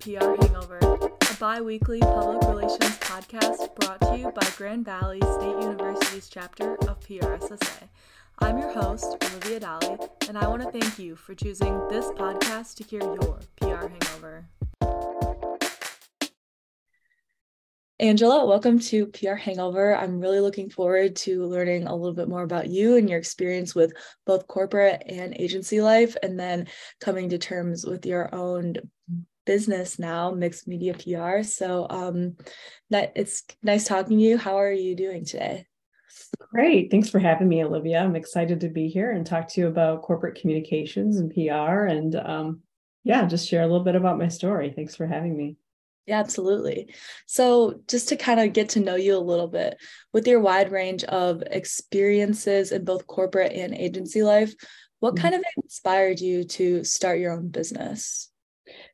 PR 0.00 0.34
Hangover, 0.40 0.78
a 0.80 1.34
bi 1.38 1.60
weekly 1.60 2.00
public 2.00 2.40
relations 2.48 2.96
podcast 3.00 3.74
brought 3.74 4.00
to 4.00 4.16
you 4.16 4.32
by 4.32 4.46
Grand 4.56 4.82
Valley 4.82 5.20
State 5.20 5.60
University's 5.60 6.26
chapter 6.30 6.76
of 6.88 6.98
PRSSA. 7.00 7.88
I'm 8.38 8.56
your 8.56 8.72
host, 8.72 9.22
Olivia 9.22 9.60
Daly, 9.60 9.98
and 10.26 10.38
I 10.38 10.48
want 10.48 10.62
to 10.62 10.70
thank 10.70 10.98
you 10.98 11.16
for 11.16 11.34
choosing 11.34 11.86
this 11.90 12.06
podcast 12.12 12.76
to 12.76 12.84
cure 12.84 13.02
your 13.02 13.40
PR 13.56 13.88
hangover. 13.88 14.46
Angela, 17.98 18.46
welcome 18.46 18.78
to 18.78 19.08
PR 19.08 19.34
Hangover. 19.34 19.94
I'm 19.94 20.20
really 20.20 20.40
looking 20.40 20.70
forward 20.70 21.16
to 21.16 21.44
learning 21.44 21.86
a 21.86 21.94
little 21.94 22.14
bit 22.14 22.30
more 22.30 22.44
about 22.44 22.70
you 22.70 22.96
and 22.96 23.10
your 23.10 23.18
experience 23.18 23.74
with 23.74 23.92
both 24.24 24.46
corporate 24.46 25.02
and 25.04 25.36
agency 25.38 25.82
life, 25.82 26.16
and 26.22 26.40
then 26.40 26.68
coming 26.98 27.28
to 27.28 27.36
terms 27.36 27.84
with 27.84 28.06
your 28.06 28.34
own 28.34 28.76
business 29.50 29.98
now, 29.98 30.30
MixedMedia 30.30 30.94
PR. 30.94 31.42
So, 31.42 31.88
um, 31.90 32.36
that 32.90 33.10
it's 33.16 33.42
nice 33.64 33.84
talking 33.84 34.16
to 34.16 34.22
you. 34.22 34.38
How 34.38 34.60
are 34.60 34.70
you 34.70 34.94
doing 34.94 35.24
today? 35.24 35.66
Great. 36.52 36.88
Thanks 36.88 37.10
for 37.10 37.18
having 37.18 37.48
me, 37.48 37.64
Olivia. 37.64 37.98
I'm 37.98 38.14
excited 38.14 38.60
to 38.60 38.68
be 38.68 38.86
here 38.86 39.10
and 39.10 39.26
talk 39.26 39.48
to 39.48 39.60
you 39.60 39.66
about 39.66 40.02
corporate 40.02 40.40
communications 40.40 41.18
and 41.18 41.34
PR, 41.34 41.86
and 41.86 42.14
um, 42.14 42.60
yeah, 43.02 43.26
just 43.26 43.48
share 43.48 43.62
a 43.62 43.66
little 43.66 43.82
bit 43.82 43.96
about 43.96 44.18
my 44.18 44.28
story. 44.28 44.72
Thanks 44.72 44.94
for 44.94 45.08
having 45.08 45.36
me. 45.36 45.56
Yeah, 46.06 46.20
absolutely. 46.20 46.94
So, 47.26 47.80
just 47.88 48.08
to 48.10 48.16
kind 48.16 48.38
of 48.38 48.52
get 48.52 48.68
to 48.70 48.80
know 48.80 48.94
you 48.94 49.16
a 49.16 49.18
little 49.18 49.48
bit, 49.48 49.78
with 50.12 50.28
your 50.28 50.38
wide 50.38 50.70
range 50.70 51.02
of 51.02 51.42
experiences 51.42 52.70
in 52.70 52.84
both 52.84 53.08
corporate 53.08 53.52
and 53.52 53.74
agency 53.74 54.22
life, 54.22 54.54
what 55.00 55.16
mm-hmm. 55.16 55.22
kind 55.22 55.34
of 55.34 55.42
inspired 55.56 56.20
you 56.20 56.44
to 56.44 56.84
start 56.84 57.18
your 57.18 57.32
own 57.32 57.48
business? 57.48 58.29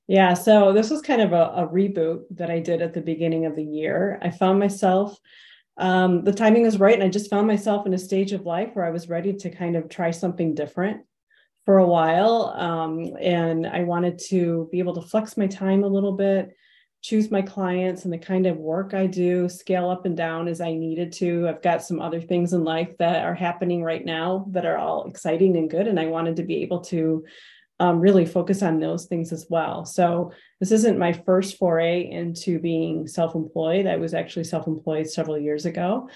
Yeah, 0.06 0.34
so 0.34 0.72
this 0.72 0.90
was 0.90 1.02
kind 1.02 1.20
of 1.20 1.32
a, 1.32 1.52
a 1.56 1.68
reboot 1.68 2.22
that 2.30 2.50
I 2.50 2.60
did 2.60 2.80
at 2.80 2.94
the 2.94 3.00
beginning 3.00 3.46
of 3.46 3.56
the 3.56 3.64
year. 3.64 4.18
I 4.23 4.30
found 4.30 4.59
myself, 4.59 5.18
um, 5.78 6.23
the 6.24 6.32
timing 6.32 6.62
was 6.62 6.78
right, 6.78 6.95
and 6.95 7.02
I 7.02 7.09
just 7.09 7.30
found 7.30 7.46
myself 7.46 7.86
in 7.86 7.95
a 7.95 7.98
stage 7.98 8.32
of 8.32 8.46
life 8.46 8.70
where 8.74 8.84
I 8.84 8.90
was 8.90 9.09
ready 9.09 9.32
to 9.32 9.51
kind 9.51 9.76
of 9.76 9.88
try 9.88 10.10
something 10.10 10.54
different 10.54 11.02
for 11.64 11.78
a 11.78 11.86
while. 11.86 12.54
Um, 12.56 13.16
and 13.20 13.66
I 13.66 13.82
wanted 13.82 14.20
to 14.28 14.68
be 14.70 14.78
able 14.78 14.95
to 14.95 15.09
flex 15.09 15.36
my 15.36 15.48
time 15.48 15.82
a 15.82 15.88
little 15.88 16.12
bit 16.12 16.54
choose 17.06 17.30
my 17.30 17.40
clients 17.40 18.04
and 18.04 18.12
the 18.12 18.18
kind 18.18 18.46
of 18.46 18.56
work 18.56 18.92
I 18.92 19.06
do, 19.06 19.48
scale 19.48 19.88
up 19.88 20.06
and 20.06 20.16
down 20.16 20.48
as 20.48 20.60
I 20.60 20.73
needed 20.73 21.12
to. 21.12 21.48
I've 21.48 21.62
got 21.62 21.84
some 21.84 22.01
other 22.01 22.20
things 22.20 22.52
in 22.52 22.64
life 22.64 22.98
that 22.98 23.24
are 23.24 23.34
happening 23.34 23.84
right 23.84 24.04
now 24.04 24.46
that 24.51 24.66
are 24.66 24.76
all 24.76 25.06
exciting 25.06 25.56
and 25.56 25.70
good. 25.70 25.86
And 25.86 26.01
I 26.01 26.06
wanted 26.06 26.34
to 26.36 26.42
be 26.42 26.62
able 26.62 26.80
to 26.86 27.24
um, 27.79 28.01
really 28.01 28.24
focus 28.24 28.63
on 28.63 28.80
those 28.80 29.07
things 29.07 29.32
as 29.32 29.46
well. 29.51 29.85
So 29.85 30.32
this 30.60 30.73
isn't 30.73 30.99
my 30.99 31.13
first 31.13 31.59
foray 31.59 32.10
into 32.10 32.59
being 32.59 33.07
self-employed. 33.07 33.87
I 33.87 33.96
was 33.96 34.15
actually 34.15 34.45
self-employed 34.45 35.09
several 35.09 35.38
years 35.38 35.66
ago. 35.66 36.09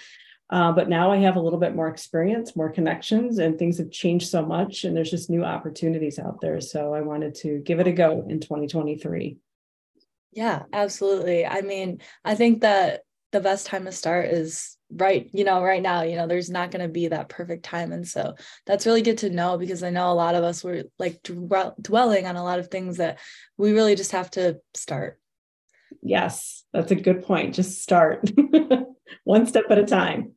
Uh, 0.51 0.73
but 0.73 0.89
now 0.89 1.13
I 1.13 1.19
have 1.19 1.37
a 1.37 1.41
little 1.41 1.61
bit 1.61 1.77
more 1.77 1.89
experience, 1.89 2.57
more 2.57 2.71
connections, 2.71 3.39
and 3.39 3.57
things 3.57 3.79
have 3.79 3.93
changed 3.93 4.29
so 4.29 4.45
much, 4.45 4.83
and 4.83 4.97
there's 4.97 5.11
just 5.11 5.31
new 5.31 5.45
opportunities 5.45 6.19
out 6.19 6.41
there. 6.41 6.61
So 6.61 6.93
I 6.93 7.03
wanted 7.03 7.37
to 7.37 7.59
give 7.59 7.79
it 7.79 7.87
a 7.87 7.93
go 7.93 8.27
in 8.29 8.41
2023. 8.41 9.39
Yeah, 10.33 10.63
absolutely. 10.73 11.47
I 11.47 11.61
mean, 11.61 12.01
I 12.25 12.35
think 12.35 12.63
that 12.63 13.03
the 13.31 13.41
best 13.41 13.67
time 13.67 13.85
to 13.85 13.93
start 13.93 14.27
is 14.27 14.77
right, 14.91 15.29
you 15.33 15.45
know, 15.45 15.63
right 15.63 15.83
now, 15.83 16.03
you 16.03 16.17
know, 16.17 16.27
there's 16.27 16.51
not 16.51 16.71
going 16.71 16.83
to 16.83 16.93
be 16.93 17.09
that 17.09 17.29
perfect 17.29 17.65
time. 17.65 17.93
And 17.93 18.07
so 18.07 18.35
that's 18.67 18.87
really 18.87 19.03
good 19.03 19.19
to 19.19 19.31
know 19.31 19.59
because 19.59 19.83
I 19.83 19.91
know 19.91 20.11
a 20.11 20.15
lot 20.15 20.35
of 20.35 20.45
us 20.45 20.65
were 20.65 20.85
like 20.99 21.23
dwelling 21.23 22.27
on 22.27 22.37
a 22.37 22.45
lot 22.45 22.59
of 22.59 22.69
things 22.69 22.99
that 22.99 23.19
we 23.57 23.73
really 23.73 23.95
just 23.95 24.13
have 24.13 24.31
to 24.33 24.59
start. 24.75 25.19
Yes, 26.03 26.65
that's 26.73 26.93
a 26.93 26.97
good 26.97 27.25
point. 27.25 27.55
Just 27.55 27.83
start 27.83 28.31
one 29.25 29.47
step 29.47 29.65
at 29.71 29.79
a 29.79 29.85
time. 29.85 30.33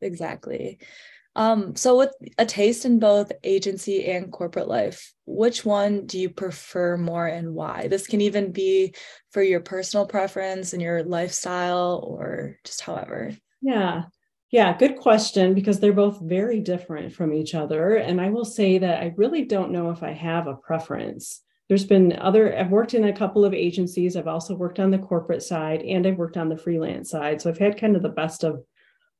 Exactly. 0.00 0.78
Um, 1.36 1.76
so 1.76 1.96
with 1.96 2.12
a 2.38 2.44
taste 2.44 2.84
in 2.84 2.98
both 2.98 3.30
agency 3.44 4.04
and 4.06 4.32
corporate 4.32 4.66
life, 4.66 5.12
which 5.26 5.64
one 5.64 6.06
do 6.06 6.18
you 6.18 6.28
prefer 6.28 6.96
more 6.96 7.26
and 7.26 7.54
why? 7.54 7.86
This 7.86 8.08
can 8.08 8.20
even 8.20 8.50
be 8.50 8.94
for 9.30 9.42
your 9.42 9.60
personal 9.60 10.06
preference 10.06 10.72
and 10.72 10.82
your 10.82 11.04
lifestyle 11.04 12.04
or 12.04 12.56
just 12.64 12.80
however. 12.80 13.30
Yeah. 13.60 14.04
Yeah, 14.50 14.76
good 14.76 14.96
question 14.96 15.54
because 15.54 15.78
they're 15.78 15.92
both 15.92 16.20
very 16.20 16.58
different 16.58 17.12
from 17.12 17.32
each 17.32 17.54
other. 17.54 17.94
And 17.94 18.20
I 18.20 18.30
will 18.30 18.44
say 18.44 18.78
that 18.78 19.00
I 19.00 19.14
really 19.16 19.44
don't 19.44 19.70
know 19.70 19.90
if 19.90 20.02
I 20.02 20.10
have 20.10 20.48
a 20.48 20.56
preference. 20.56 21.42
There's 21.68 21.84
been 21.84 22.18
other, 22.18 22.58
I've 22.58 22.70
worked 22.70 22.94
in 22.94 23.04
a 23.04 23.16
couple 23.16 23.44
of 23.44 23.54
agencies. 23.54 24.16
I've 24.16 24.26
also 24.26 24.56
worked 24.56 24.80
on 24.80 24.90
the 24.90 24.98
corporate 24.98 25.44
side 25.44 25.82
and 25.82 26.04
I've 26.04 26.18
worked 26.18 26.36
on 26.36 26.48
the 26.48 26.56
freelance 26.56 27.10
side. 27.10 27.40
So 27.40 27.48
I've 27.48 27.58
had 27.58 27.78
kind 27.78 27.94
of 27.94 28.02
the 28.02 28.08
best 28.08 28.42
of 28.42 28.64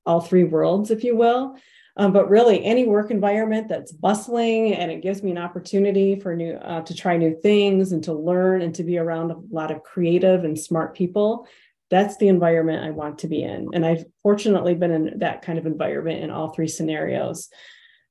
all 0.04 0.20
three 0.20 0.42
worlds, 0.42 0.90
if 0.90 1.04
you 1.04 1.16
will. 1.16 1.56
Um, 1.96 2.12
but 2.12 2.30
really, 2.30 2.64
any 2.64 2.86
work 2.86 3.10
environment 3.10 3.68
that's 3.68 3.92
bustling 3.92 4.74
and 4.74 4.90
it 4.90 5.02
gives 5.02 5.22
me 5.22 5.30
an 5.30 5.38
opportunity 5.38 6.18
for 6.18 6.34
new 6.34 6.54
uh, 6.54 6.80
to 6.82 6.94
try 6.94 7.16
new 7.16 7.38
things 7.40 7.92
and 7.92 8.02
to 8.04 8.12
learn 8.14 8.62
and 8.62 8.74
to 8.76 8.82
be 8.82 8.98
around 8.98 9.30
a 9.30 9.36
lot 9.50 9.70
of 9.70 9.82
creative 9.82 10.44
and 10.44 10.58
smart 10.58 10.94
people. 10.94 11.46
That's 11.90 12.16
the 12.16 12.28
environment 12.28 12.84
I 12.84 12.90
want 12.90 13.18
to 13.20 13.28
be 13.28 13.42
in, 13.42 13.68
and 13.74 13.84
I've 13.84 14.04
fortunately 14.22 14.74
been 14.74 14.90
in 14.90 15.18
that 15.18 15.42
kind 15.42 15.58
of 15.58 15.66
environment 15.66 16.22
in 16.22 16.30
all 16.30 16.50
three 16.50 16.68
scenarios. 16.68 17.48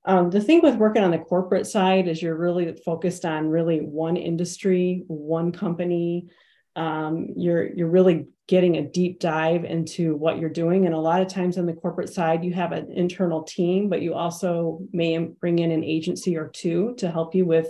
Um, 0.06 0.30
the 0.30 0.42
thing 0.42 0.62
with 0.62 0.76
working 0.76 1.04
on 1.04 1.12
the 1.12 1.18
corporate 1.20 1.68
side 1.68 2.08
is 2.08 2.22
you're 2.22 2.36
really 2.36 2.74
focused 2.86 3.26
on 3.26 3.50
really 3.50 3.80
one 3.80 4.18
industry, 4.18 5.04
one 5.08 5.52
company. 5.52 6.28
Um, 6.76 7.30
you're 7.36 7.68
you're 7.74 7.90
really 7.90 8.28
getting 8.50 8.78
a 8.78 8.82
deep 8.82 9.20
dive 9.20 9.64
into 9.64 10.16
what 10.16 10.40
you're 10.40 10.50
doing. 10.50 10.88
And 10.88 10.96
a 10.96 11.00
lot 11.00 11.22
of 11.22 11.28
times 11.28 11.60
on 11.60 11.68
the 11.68 11.74
corporate 11.74 12.12
side, 12.12 12.44
you 12.44 12.52
have 12.54 12.72
an 12.72 12.92
internal 12.92 13.44
team, 13.44 13.90
but 13.90 14.02
you 14.02 14.16
also 14.16 14.80
may 14.92 15.16
bring 15.20 15.60
in 15.60 15.70
an 15.70 15.84
agency 15.84 16.36
or 16.36 16.48
two 16.48 16.96
to 16.98 17.12
help 17.12 17.36
you 17.36 17.46
with 17.46 17.68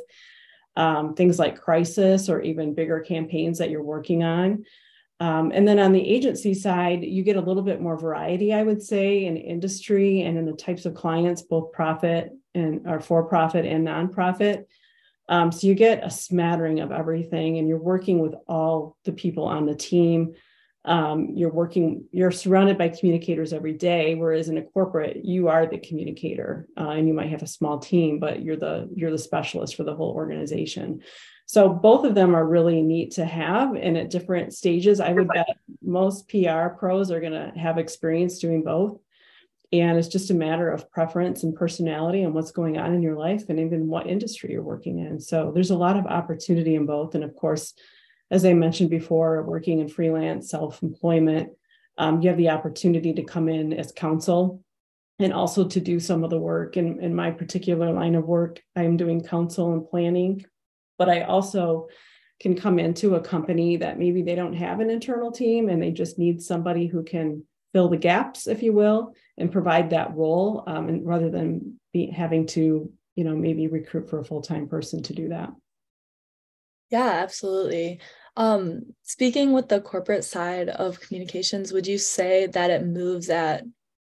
um, 0.78 1.16
things 1.16 1.38
like 1.38 1.59
crisis 1.59 2.30
or 2.30 2.40
even 2.41 2.76
bigger 2.76 3.02
campaigns 3.02 3.58
that 3.58 3.70
you're 3.70 3.84
working 3.84 4.24
on. 4.24 4.64
Um, 5.19 5.52
and 5.53 5.68
then 5.68 5.80
on 5.80 5.91
the 5.91 6.07
agency 6.07 6.53
side, 6.53 7.03
you 7.03 7.24
get 7.24 7.35
a 7.35 7.41
little 7.41 7.63
bit 7.63 7.81
more 7.81 7.97
variety, 7.97 8.53
I 8.53 8.63
would 8.63 8.81
say, 8.81 9.25
in 9.25 9.35
industry 9.35 10.22
and 10.22 10.38
in 10.38 10.46
the 10.46 10.53
types 10.53 10.85
of 10.85 10.94
clients, 10.94 11.41
both 11.41 11.74
profit 11.74 12.31
and 12.56 12.88
or 12.88 13.00
for 13.00 13.24
profit 13.25 13.66
and 13.66 13.88
nonprofit. 13.88 14.66
Um, 15.28 15.52
so 15.52 15.68
you 15.68 15.75
get 15.75 16.06
a 16.06 16.09
smattering 16.09 16.79
of 16.79 16.91
everything, 16.91 17.58
and 17.58 17.68
you're 17.68 17.78
working 17.78 18.19
with 18.19 18.34
all 18.47 18.97
the 19.03 19.12
people 19.12 19.46
on 19.46 19.66
the 19.66 19.75
team 19.75 20.35
um, 20.85 21.29
you're 21.35 21.52
working 21.52 22.06
you're 22.12 22.31
surrounded 22.31 22.78
by 22.78 22.90
communicators 22.90 23.52
every 23.52 23.74
day 23.74 24.16
whereas 24.16 24.47
in 24.47 24.58
a 24.58 24.63
corporate 24.63 25.25
you 25.25 25.50
are 25.50 25.68
the 25.68 25.78
communicator 25.78 26.68
uh, 26.78 26.90
and 26.90 27.08
you 27.08 27.13
might 27.13 27.29
have 27.29 27.44
a 27.44 27.47
small 27.47 27.79
team 27.79 28.19
but 28.19 28.41
you're 28.41 28.56
the 28.56 28.90
you're 28.96 29.12
the 29.12 29.18
specialist 29.18 29.75
for 29.75 29.84
the 29.84 29.96
whole 29.96 30.12
organization 30.12 31.02
so 31.50 31.68
both 31.68 32.06
of 32.06 32.14
them 32.14 32.36
are 32.36 32.46
really 32.46 32.84
neat 32.84 33.10
to 33.12 33.26
have 33.26 33.76
and 33.76 33.98
at 33.98 34.12
different 34.12 34.54
stages 34.54 35.00
i 35.00 35.12
would 35.12 35.28
bet 35.28 35.48
most 35.82 36.30
pr 36.30 36.68
pros 36.78 37.10
are 37.10 37.20
going 37.20 37.34
to 37.34 37.52
have 37.60 37.78
experience 37.78 38.40
doing 38.40 38.64
both. 38.64 39.00
And 39.72 40.00
it's 40.00 40.08
just 40.08 40.32
a 40.32 40.34
matter 40.34 40.68
of 40.72 40.90
preference 40.92 41.44
and 41.44 41.56
personality 41.56 42.24
and 42.24 42.34
what's 42.34 42.52
going 42.52 42.80
on 42.80 42.96
in 42.96 43.04
your 43.04 43.16
life 43.16 43.50
and 43.50 43.59
even 43.59 43.88
what 43.88 44.08
industry 44.08 44.52
you're 44.52 44.64
working 44.64 44.98
in. 44.98 45.20
So 45.20 45.52
there's 45.54 45.70
a 45.70 45.78
lot 45.78 45.96
of 45.96 46.08
opportunity 46.08 46.74
in 46.74 46.88
both. 46.88 47.14
And 47.14 47.24
of 47.24 47.36
course 47.36 47.76
as 48.32 48.46
I 48.46 48.54
mentioned 48.54 48.92
before, 48.92 49.44
working 49.44 49.80
in 49.80 49.88
freelance 49.88 50.50
self 50.50 50.84
employment, 50.84 51.50
um, 51.98 52.22
you 52.22 52.30
have 52.30 52.38
the 52.38 52.50
opportunity 52.50 53.14
to 53.14 53.24
come 53.24 53.50
in 53.50 53.74
as 53.74 53.92
counsel 53.92 54.64
and 55.18 55.34
also 55.34 55.68
to 55.68 55.80
do 55.80 56.00
some 56.00 56.24
of 56.24 56.30
the 56.30 56.40
work. 56.40 56.78
In, 56.78 57.00
in 57.02 57.16
my 57.16 57.32
particular 57.32 57.92
line 57.92 58.16
of 58.16 58.26
work, 58.26 58.62
I'm 58.76 58.98
doing 58.98 59.24
counsel 59.24 59.74
and 59.74 59.88
planning, 59.88 60.46
but 61.00 61.10
I 61.10 61.22
also 61.22 61.88
can 62.40 62.56
come 62.56 62.78
into 62.78 63.16
a 63.16 63.22
company 63.22 63.78
that 63.78 63.97
maybe 63.97 64.22
they 64.22 64.35
don't 64.35 64.53
have 64.53 64.79
an 64.79 64.91
internal 64.91 65.32
team 65.32 65.68
and 65.68 65.82
they 65.82 65.91
just 65.91 66.20
need 66.20 66.41
somebody 66.41 66.85
who 66.85 67.03
can 67.03 67.44
fill 67.73 67.90
the 67.90 67.97
gaps, 67.97 68.47
if 68.47 68.62
you 68.62 68.73
will, 68.73 69.16
and 69.38 69.52
provide 69.52 69.90
that 69.90 70.16
role, 70.16 70.64
um, 70.68 70.90
and 70.90 71.06
rather 71.06 71.29
than 71.29 71.79
be 71.94 72.08
having 72.08 72.46
to, 72.46 72.91
you 73.16 73.23
know, 73.23 73.35
maybe 73.35 73.68
recruit 73.68 74.09
for 74.09 74.20
a 74.20 74.23
full 74.26 74.41
time 74.41 74.68
person 74.68 75.02
to 75.03 75.14
do 75.14 75.29
that. 75.29 75.50
Yeah, 76.91 77.20
absolutely. 77.23 78.00
Um, 78.35 78.94
speaking 79.03 79.52
with 79.52 79.68
the 79.68 79.82
corporate 79.82 80.23
side 80.23 80.70
of 80.70 81.00
communications, 81.00 81.72
would 81.72 81.88
you 81.88 81.97
say 81.97 82.47
that 82.47 82.72
it 82.72 82.85
moves 82.85 83.29
at 83.29 83.64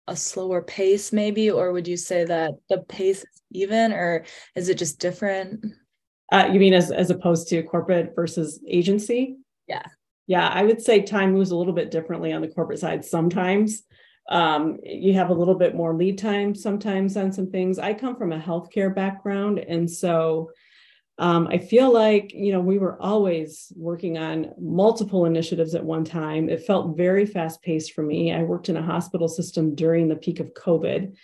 a 0.08 0.16
slower 0.16 0.62
pace, 0.62 1.12
maybe, 1.12 1.50
or 1.50 1.72
would 1.72 1.88
you 1.88 1.98
say 1.98 2.26
that 2.26 2.52
the 2.70 2.80
pace 2.80 3.20
is 3.20 3.42
even, 3.52 3.94
or 3.94 4.26
is 4.56 4.70
it 4.70 4.78
just 4.78 5.00
different? 5.00 5.66
Uh, 6.32 6.50
you 6.52 6.60
mean 6.60 6.74
as 6.74 6.92
as 6.92 7.10
opposed 7.10 7.48
to 7.50 7.64
corporate 7.64 8.14
versus 8.16 8.62
agency? 8.68 9.38
Yeah. 9.68 9.86
Yeah, 10.28 10.48
I 10.48 10.64
would 10.64 10.82
say 10.82 11.02
time 11.02 11.34
moves 11.34 11.52
a 11.52 11.56
little 11.56 11.74
bit 11.74 11.90
differently 11.92 12.34
on 12.34 12.42
the 12.42 12.50
corporate 12.50 12.80
side 12.80 13.06
sometimes. 13.06 13.84
Um, 14.30 14.80
you 14.84 15.14
have 15.14 15.30
a 15.30 15.34
little 15.34 15.56
bit 15.56 15.74
more 15.74 15.96
lead 15.96 16.18
time 16.18 16.54
sometimes 16.54 17.16
on 17.16 17.32
some 17.32 17.50
things. 17.50 17.80
I 17.80 17.94
come 17.94 18.18
from 18.18 18.34
a 18.34 18.40
healthcare 18.40 18.94
background, 18.94 19.60
and 19.60 19.90
so 19.90 20.52
Um, 21.20 21.48
I 21.48 21.58
feel 21.58 21.92
like, 21.92 22.32
you 22.32 22.52
know, 22.52 22.60
we 22.60 22.78
were 22.78 23.02
always 23.02 23.74
working 23.76 24.20
on 24.20 24.54
multiple 24.60 25.26
initiatives 25.26 25.74
at 25.74 25.84
one 25.84 26.06
time. 26.06 26.48
It 26.48 26.68
felt 26.68 26.96
very 26.96 27.26
fast 27.26 27.64
paced 27.64 27.94
for 27.94 28.04
me. 28.04 28.32
I 28.32 28.44
worked 28.44 28.70
in 28.70 28.78
a 28.78 28.90
hospital 28.94 29.28
system 29.28 29.74
during 29.74 30.08
the 30.08 30.16
peak 30.16 30.40
of 30.40 30.54
COVID. 30.54 31.16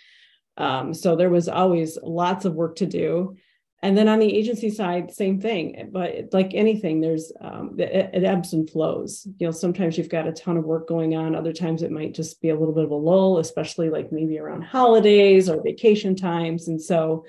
Um, 0.56 0.94
so 0.94 1.14
there 1.14 1.30
was 1.30 1.48
always 1.48 1.96
lots 2.02 2.44
of 2.44 2.54
work 2.54 2.74
to 2.76 2.86
do. 2.86 3.36
And 3.84 3.98
then 3.98 4.08
on 4.08 4.18
the 4.18 4.34
agency 4.34 4.70
side, 4.70 5.12
same 5.12 5.38
thing. 5.38 5.90
But 5.92 6.32
like 6.32 6.54
anything, 6.54 7.02
there's 7.02 7.30
um, 7.38 7.76
it, 7.78 8.14
it 8.14 8.24
ebbs 8.24 8.54
and 8.54 8.68
flows. 8.68 9.28
You 9.38 9.46
know, 9.46 9.50
sometimes 9.50 9.98
you've 9.98 10.08
got 10.08 10.26
a 10.26 10.32
ton 10.32 10.56
of 10.56 10.64
work 10.64 10.88
going 10.88 11.14
on. 11.14 11.34
Other 11.34 11.52
times 11.52 11.82
it 11.82 11.90
might 11.90 12.14
just 12.14 12.40
be 12.40 12.48
a 12.48 12.58
little 12.58 12.74
bit 12.74 12.84
of 12.84 12.92
a 12.92 12.94
lull, 12.94 13.40
especially 13.40 13.90
like 13.90 14.10
maybe 14.10 14.38
around 14.38 14.62
holidays 14.62 15.50
or 15.50 15.62
vacation 15.62 16.16
times. 16.16 16.66
And 16.66 16.80
so 16.80 17.26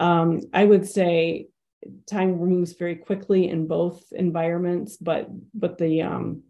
um, 0.00 0.40
I 0.52 0.64
would 0.64 0.88
say 0.88 1.46
time 2.08 2.36
moves 2.36 2.72
very 2.72 2.96
quickly 2.96 3.48
in 3.48 3.68
both 3.68 4.02
environments, 4.10 4.96
but 4.96 5.28
but 5.54 5.78
the 5.78 6.02
um, 6.02 6.42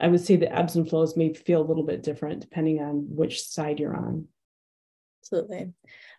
I 0.00 0.08
would 0.08 0.24
say 0.24 0.36
the 0.36 0.50
ebbs 0.50 0.76
and 0.76 0.88
flows 0.88 1.18
may 1.18 1.34
feel 1.34 1.60
a 1.60 1.68
little 1.68 1.84
bit 1.84 2.02
different 2.02 2.40
depending 2.40 2.80
on 2.80 3.14
which 3.14 3.42
side 3.42 3.78
you're 3.78 3.94
on. 3.94 4.28
Absolutely. 5.20 5.74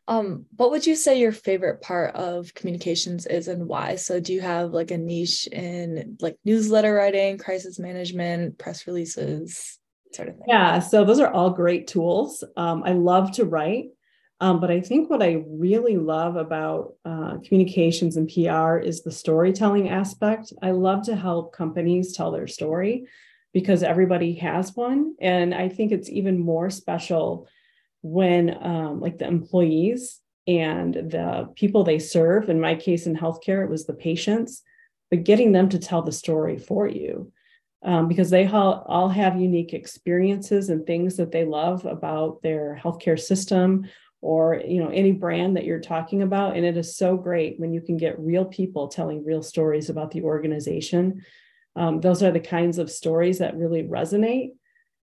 Um, 0.07 0.45
what 0.55 0.71
would 0.71 0.85
you 0.85 0.95
say 0.95 1.19
your 1.19 1.31
favorite 1.31 1.81
part 1.81 2.15
of 2.15 2.53
communications 2.53 3.25
is 3.25 3.47
and 3.47 3.67
why? 3.67 3.95
So 3.95 4.19
do 4.19 4.33
you 4.33 4.41
have 4.41 4.71
like 4.71 4.91
a 4.91 4.97
niche 4.97 5.47
in 5.47 6.17
like 6.21 6.37
newsletter 6.45 6.93
writing, 6.93 7.37
crisis 7.37 7.79
management, 7.79 8.59
press 8.59 8.85
releases, 8.85 9.79
sort 10.13 10.29
of 10.29 10.35
thing? 10.35 10.45
Yeah, 10.47 10.79
so 10.79 11.05
those 11.05 11.19
are 11.19 11.31
all 11.31 11.49
great 11.49 11.87
tools. 11.87 12.43
Um, 12.55 12.83
I 12.85 12.91
love 12.91 13.31
to 13.33 13.45
write. 13.45 13.85
Um, 14.41 14.59
but 14.59 14.69
I 14.69 14.81
think 14.81 15.09
what 15.09 15.23
I 15.23 15.43
really 15.47 15.97
love 15.97 16.35
about 16.35 16.95
uh, 17.05 17.37
communications 17.43 18.17
and 18.17 18.27
PR 18.27 18.77
is 18.77 19.01
the 19.01 19.11
storytelling 19.11 19.89
aspect. 19.89 20.51
I 20.61 20.71
love 20.71 21.05
to 21.05 21.15
help 21.15 21.53
companies 21.53 22.15
tell 22.15 22.31
their 22.31 22.47
story 22.47 23.07
because 23.53 23.81
everybody 23.81 24.35
has 24.35 24.75
one. 24.75 25.15
And 25.21 25.55
I 25.55 25.69
think 25.69 25.93
it's 25.93 26.09
even 26.09 26.37
more 26.37 26.69
special 26.69 27.47
when, 28.05 28.55
um, 28.63 28.99
like, 28.99 29.17
the 29.17 29.27
employees 29.27 30.21
and 30.47 30.93
the 30.93 31.49
people 31.55 31.83
they 31.83 31.99
serve, 31.99 32.49
in 32.49 32.59
my 32.61 32.75
case 32.75 33.07
in 33.07 33.15
healthcare, 33.15 33.63
it 33.63 33.69
was 33.69 33.85
the 33.85 33.93
patients, 33.93 34.61
but 35.09 35.23
getting 35.23 35.51
them 35.51 35.69
to 35.69 35.79
tell 35.79 36.03
the 36.03 36.11
story 36.11 36.57
for 36.57 36.87
you. 36.87 37.31
Um, 37.83 38.07
because 38.07 38.31
they 38.31 38.47
all 38.47 39.09
have 39.09 39.39
unique 39.39 39.73
experiences 39.73 40.69
and 40.69 40.87
things 40.87 41.17
that 41.17 41.31
they 41.31 41.45
love 41.45 41.85
about 41.85 42.41
their 42.41 42.79
healthcare 42.83 43.19
system 43.19 43.85
or 44.25 44.59
you 44.65 44.83
know 44.83 44.89
any 44.89 45.11
brand 45.11 45.55
that 45.55 45.65
you're 45.65 45.79
talking 45.79 46.23
about 46.23 46.57
and 46.57 46.65
it 46.65 46.75
is 46.75 46.97
so 46.97 47.15
great 47.15 47.59
when 47.59 47.71
you 47.71 47.79
can 47.79 47.95
get 47.95 48.19
real 48.19 48.43
people 48.43 48.87
telling 48.87 49.23
real 49.23 49.43
stories 49.43 49.89
about 49.89 50.09
the 50.09 50.23
organization 50.23 51.23
um, 51.75 52.01
those 52.01 52.23
are 52.23 52.31
the 52.31 52.39
kinds 52.39 52.79
of 52.79 52.89
stories 52.89 53.37
that 53.37 53.55
really 53.55 53.83
resonate 53.83 54.49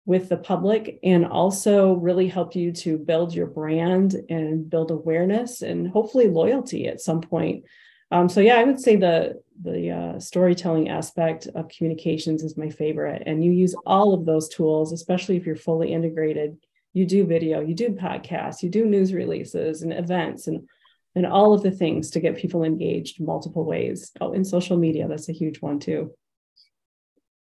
with 0.06 0.28
the 0.28 0.36
public 0.36 0.98
and 1.02 1.26
also 1.26 1.94
really 1.94 2.26
help 2.26 2.56
you 2.56 2.72
to 2.72 2.98
build 2.98 3.34
your 3.34 3.46
brand 3.46 4.16
and 4.28 4.68
build 4.68 4.90
awareness 4.90 5.62
and 5.62 5.88
hopefully 5.88 6.28
loyalty 6.28 6.88
at 6.88 7.00
some 7.00 7.20
point 7.20 7.64
um, 8.10 8.28
so 8.28 8.40
yeah 8.40 8.56
i 8.56 8.64
would 8.64 8.80
say 8.80 8.96
the 8.96 9.40
the 9.62 9.90
uh, 9.90 10.18
storytelling 10.18 10.88
aspect 10.88 11.46
of 11.54 11.68
communications 11.68 12.42
is 12.42 12.56
my 12.56 12.70
favorite 12.70 13.22
and 13.26 13.44
you 13.44 13.52
use 13.52 13.74
all 13.84 14.14
of 14.14 14.24
those 14.24 14.48
tools 14.48 14.92
especially 14.92 15.36
if 15.36 15.44
you're 15.44 15.54
fully 15.54 15.92
integrated 15.92 16.56
you 16.92 17.06
do 17.06 17.24
video, 17.24 17.60
you 17.60 17.74
do 17.74 17.90
podcasts, 17.90 18.62
you 18.62 18.68
do 18.68 18.84
news 18.84 19.12
releases 19.12 19.82
and 19.82 19.92
events 19.92 20.46
and 20.46 20.68
and 21.16 21.26
all 21.26 21.52
of 21.52 21.64
the 21.64 21.72
things 21.72 22.10
to 22.10 22.20
get 22.20 22.36
people 22.36 22.62
engaged 22.62 23.20
multiple 23.20 23.64
ways. 23.64 24.12
Oh, 24.20 24.32
in 24.32 24.44
social 24.44 24.76
media, 24.76 25.08
that's 25.08 25.28
a 25.28 25.32
huge 25.32 25.60
one 25.60 25.80
too. 25.80 26.14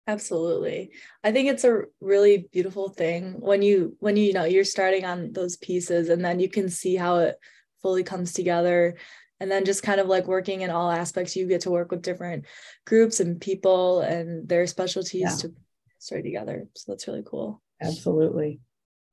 Absolutely. 0.06 0.90
I 1.22 1.32
think 1.32 1.48
it's 1.48 1.64
a 1.64 1.82
really 2.00 2.48
beautiful 2.52 2.90
thing 2.90 3.40
when 3.40 3.62
you 3.62 3.96
when 4.00 4.16
you, 4.16 4.24
you 4.24 4.32
know 4.34 4.44
you're 4.44 4.64
starting 4.64 5.04
on 5.04 5.32
those 5.32 5.56
pieces 5.56 6.10
and 6.10 6.22
then 6.24 6.40
you 6.40 6.48
can 6.48 6.68
see 6.68 6.94
how 6.94 7.18
it 7.18 7.36
fully 7.80 8.02
comes 8.02 8.32
together 8.32 8.96
and 9.40 9.50
then 9.50 9.64
just 9.64 9.82
kind 9.82 10.00
of 10.00 10.06
like 10.06 10.26
working 10.26 10.60
in 10.60 10.70
all 10.70 10.90
aspects 10.90 11.36
you 11.36 11.46
get 11.46 11.62
to 11.62 11.70
work 11.70 11.90
with 11.90 12.02
different 12.02 12.44
groups 12.86 13.20
and 13.20 13.40
people 13.40 14.00
and 14.00 14.46
their 14.48 14.66
specialties 14.66 15.22
yeah. 15.22 15.36
to 15.36 15.54
start 15.98 16.22
together. 16.22 16.66
So 16.74 16.92
that's 16.92 17.08
really 17.08 17.24
cool. 17.24 17.62
Absolutely 17.80 18.60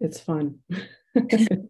it's 0.02 0.20
fun. 0.20 0.60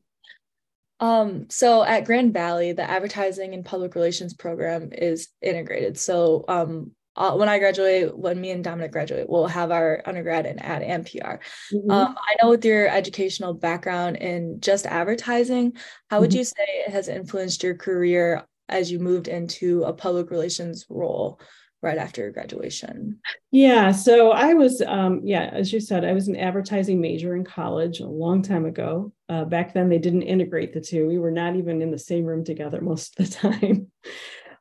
um, 1.00 1.50
so 1.50 1.84
at 1.84 2.06
Grand 2.06 2.34
Valley, 2.34 2.72
the 2.72 2.90
advertising 2.90 3.54
and 3.54 3.66
public 3.66 3.94
relations 3.94 4.34
program 4.34 4.90
is 4.94 5.28
integrated. 5.42 6.00
So 6.00 6.46
um, 6.48 6.92
uh, 7.16 7.34
when 7.36 7.50
I 7.50 7.60
graduate, 7.60 8.18
when 8.18 8.40
me 8.40 8.52
and 8.52 8.64
Dominic 8.64 8.92
graduate, 8.92 9.30
we'll 9.30 9.48
have 9.48 9.72
our 9.72 10.02
undergrad 10.06 10.46
and 10.46 11.06
PR. 11.06 11.40
Mm-hmm. 11.74 11.92
Um, 11.92 12.16
I 12.18 12.36
know 12.42 12.50
with 12.50 12.64
your 12.64 12.88
educational 12.88 13.54
background 13.54 14.18
in 14.18 14.62
just 14.62 14.86
advertising, 14.86 15.74
how 16.10 16.22
would 16.22 16.30
mm-hmm. 16.30 16.40
you 16.40 16.44
say 16.46 16.66
it 16.88 16.92
has 16.92 17.08
influenced 17.08 17.64
your 17.64 17.76
career 17.76 18.46
as 18.70 18.92
you 18.92 19.00
moved 19.00 19.28
into 19.28 19.84
a 19.84 19.94
public 19.94 20.32
relations 20.32 20.86
role? 20.90 21.40
right 21.82 21.98
after 21.98 22.30
graduation? 22.32 23.20
Yeah, 23.52 23.92
so 23.92 24.32
I 24.32 24.54
was, 24.54 24.82
um, 24.82 25.22
yeah, 25.24 25.50
as 25.52 25.74
you 25.74 25.80
said, 25.80 26.06
I 26.06 26.14
was 26.14 26.28
an 26.28 26.36
advertising 26.36 27.02
major 27.02 27.36
in 27.36 27.44
college 27.44 28.00
a 28.00 28.08
long 28.08 28.42
time 28.42 28.66
ago. 28.66 29.12
Uh, 29.28 29.46
back 29.46 29.74
then, 29.74 29.90
they 29.90 29.98
didn't 29.98 30.22
integrate 30.22 30.74
the 30.74 30.82
two. 30.82 31.08
We 31.08 31.18
were 31.18 31.32
not 31.32 31.56
even 31.56 31.82
in 31.82 31.92
the 31.92 31.98
same 31.98 32.26
room 32.26 32.44
together 32.44 32.82
most 32.84 33.20
of 33.20 33.30
the 33.30 33.36
time. 33.36 33.92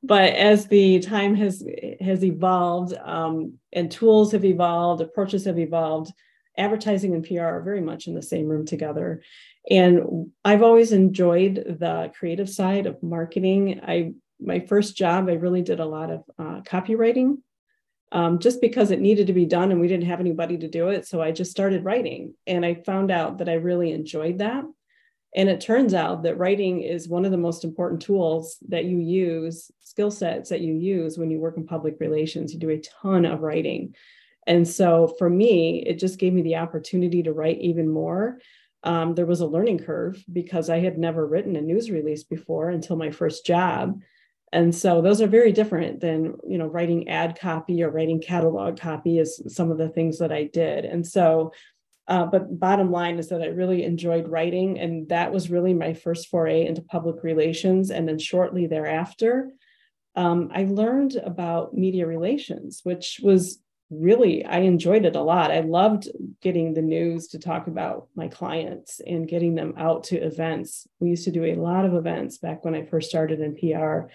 But 0.02 0.34
as 0.34 0.66
the 0.66 1.00
time 1.00 1.34
has 1.34 1.64
has 2.00 2.24
evolved 2.24 2.94
um, 2.94 3.58
and 3.72 3.90
tools 3.90 4.32
have 4.32 4.44
evolved, 4.44 5.02
approaches 5.02 5.44
have 5.44 5.58
evolved, 5.58 6.12
advertising 6.56 7.14
and 7.14 7.26
PR 7.26 7.42
are 7.42 7.62
very 7.62 7.80
much 7.80 8.06
in 8.06 8.14
the 8.14 8.22
same 8.22 8.48
room 8.48 8.64
together. 8.64 9.22
And 9.68 10.30
I've 10.44 10.62
always 10.62 10.92
enjoyed 10.92 11.76
the 11.78 12.10
creative 12.18 12.48
side 12.48 12.86
of 12.86 13.02
marketing. 13.02 13.80
I 13.82 14.14
my 14.40 14.60
first 14.60 14.96
job, 14.96 15.28
I 15.28 15.34
really 15.34 15.62
did 15.62 15.80
a 15.80 15.86
lot 15.86 16.10
of 16.10 16.24
uh, 16.38 16.60
copywriting 16.62 17.38
um, 18.12 18.38
just 18.38 18.60
because 18.60 18.90
it 18.90 19.00
needed 19.00 19.26
to 19.28 19.32
be 19.32 19.44
done 19.44 19.70
and 19.70 19.80
we 19.80 19.88
didn't 19.88 20.06
have 20.06 20.20
anybody 20.20 20.58
to 20.58 20.68
do 20.68 20.88
it. 20.88 21.06
So 21.06 21.20
I 21.20 21.30
just 21.30 21.50
started 21.50 21.84
writing 21.84 22.34
and 22.46 22.64
I 22.64 22.74
found 22.74 23.10
out 23.10 23.38
that 23.38 23.48
I 23.48 23.54
really 23.54 23.92
enjoyed 23.92 24.38
that. 24.38 24.64
And 25.34 25.48
it 25.48 25.60
turns 25.60 25.94
out 25.94 26.24
that 26.24 26.38
writing 26.38 26.82
is 26.82 27.08
one 27.08 27.24
of 27.24 27.30
the 27.30 27.36
most 27.36 27.64
important 27.64 28.02
tools 28.02 28.58
that 28.68 28.84
you 28.84 28.98
use, 28.98 29.70
skill 29.80 30.10
sets 30.10 30.50
that 30.50 30.60
you 30.60 30.74
use 30.74 31.18
when 31.18 31.30
you 31.30 31.38
work 31.38 31.56
in 31.56 31.66
public 31.66 31.96
relations. 32.00 32.52
You 32.52 32.58
do 32.58 32.70
a 32.70 32.78
ton 32.80 33.24
of 33.24 33.40
writing. 33.40 33.94
And 34.46 34.66
so 34.66 35.14
for 35.18 35.30
me, 35.30 35.84
it 35.86 35.98
just 35.98 36.18
gave 36.18 36.32
me 36.32 36.42
the 36.42 36.56
opportunity 36.56 37.22
to 37.22 37.32
write 37.32 37.60
even 37.60 37.88
more. 37.88 38.38
Um, 38.82 39.14
there 39.14 39.26
was 39.26 39.40
a 39.40 39.46
learning 39.46 39.80
curve 39.80 40.24
because 40.32 40.68
I 40.68 40.80
had 40.80 40.98
never 40.98 41.26
written 41.26 41.54
a 41.54 41.60
news 41.60 41.90
release 41.90 42.24
before 42.24 42.70
until 42.70 42.96
my 42.96 43.10
first 43.10 43.46
job 43.46 44.00
and 44.52 44.74
so 44.74 45.00
those 45.00 45.20
are 45.20 45.26
very 45.26 45.52
different 45.52 46.00
than 46.00 46.34
you 46.46 46.58
know 46.58 46.66
writing 46.66 47.08
ad 47.08 47.38
copy 47.38 47.82
or 47.82 47.90
writing 47.90 48.20
catalog 48.20 48.78
copy 48.78 49.18
is 49.18 49.40
some 49.48 49.70
of 49.70 49.78
the 49.78 49.88
things 49.88 50.18
that 50.18 50.32
i 50.32 50.44
did 50.44 50.84
and 50.84 51.06
so 51.06 51.52
uh, 52.10 52.26
but 52.26 52.58
bottom 52.58 52.90
line 52.90 53.18
is 53.18 53.28
that 53.28 53.42
i 53.42 53.46
really 53.46 53.84
enjoyed 53.84 54.28
writing 54.28 54.78
and 54.78 55.08
that 55.08 55.32
was 55.32 55.50
really 55.50 55.72
my 55.72 55.94
first 55.94 56.28
foray 56.28 56.66
into 56.66 56.82
public 56.82 57.22
relations 57.22 57.90
and 57.90 58.06
then 58.06 58.18
shortly 58.18 58.66
thereafter 58.66 59.50
um, 60.16 60.50
i 60.54 60.64
learned 60.64 61.16
about 61.24 61.74
media 61.74 62.06
relations 62.06 62.80
which 62.82 63.20
was 63.22 63.60
really 63.90 64.44
i 64.44 64.58
enjoyed 64.58 65.04
it 65.04 65.16
a 65.16 65.22
lot 65.22 65.50
i 65.50 65.60
loved 65.60 66.08
getting 66.42 66.74
the 66.74 66.82
news 66.82 67.28
to 67.28 67.38
talk 67.38 67.66
about 67.66 68.08
my 68.14 68.28
clients 68.28 69.00
and 69.06 69.26
getting 69.26 69.54
them 69.54 69.74
out 69.76 70.04
to 70.04 70.16
events 70.16 70.86
we 71.00 71.08
used 71.08 71.24
to 71.24 71.32
do 71.32 71.44
a 71.44 71.56
lot 71.56 71.84
of 71.84 71.94
events 71.94 72.38
back 72.38 72.64
when 72.64 72.74
i 72.74 72.84
first 72.84 73.08
started 73.08 73.40
in 73.40 73.56
pr 73.56 74.10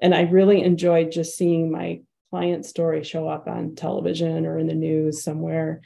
and 0.00 0.14
I 0.14 0.22
really 0.22 0.62
enjoyed 0.62 1.12
just 1.12 1.36
seeing 1.36 1.70
my 1.70 2.02
client 2.30 2.66
story 2.66 3.04
show 3.04 3.28
up 3.28 3.46
on 3.46 3.74
television 3.74 4.44
or 4.44 4.58
in 4.58 4.66
the 4.66 4.74
news 4.74 5.22
somewhere. 5.22 5.80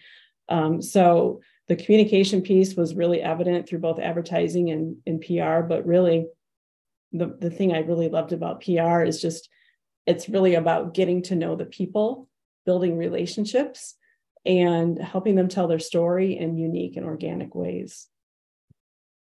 Um, 0.48 0.80
so 0.80 1.40
the 1.68 1.76
communication 1.76 2.42
piece 2.42 2.74
was 2.74 2.94
really 2.94 3.20
evident 3.20 3.68
through 3.68 3.80
both 3.80 3.98
advertising 3.98 4.70
and, 4.70 4.96
and 5.06 5.20
PR, 5.20 5.60
but 5.60 5.86
really 5.86 6.26
the, 7.12 7.36
the 7.38 7.50
thing 7.50 7.72
I 7.72 7.80
really 7.80 8.08
loved 8.08 8.32
about 8.32 8.62
PR 8.62 9.02
is 9.02 9.20
just 9.20 9.48
it's 10.06 10.28
really 10.28 10.54
about 10.54 10.94
getting 10.94 11.22
to 11.24 11.36
know 11.36 11.54
the 11.54 11.66
people, 11.66 12.28
building 12.64 12.96
relationships, 12.96 13.94
and 14.46 14.98
helping 14.98 15.34
them 15.34 15.48
tell 15.48 15.68
their 15.68 15.78
story 15.78 16.38
in 16.38 16.56
unique 16.56 16.96
and 16.96 17.04
organic 17.04 17.54
ways. 17.54 18.08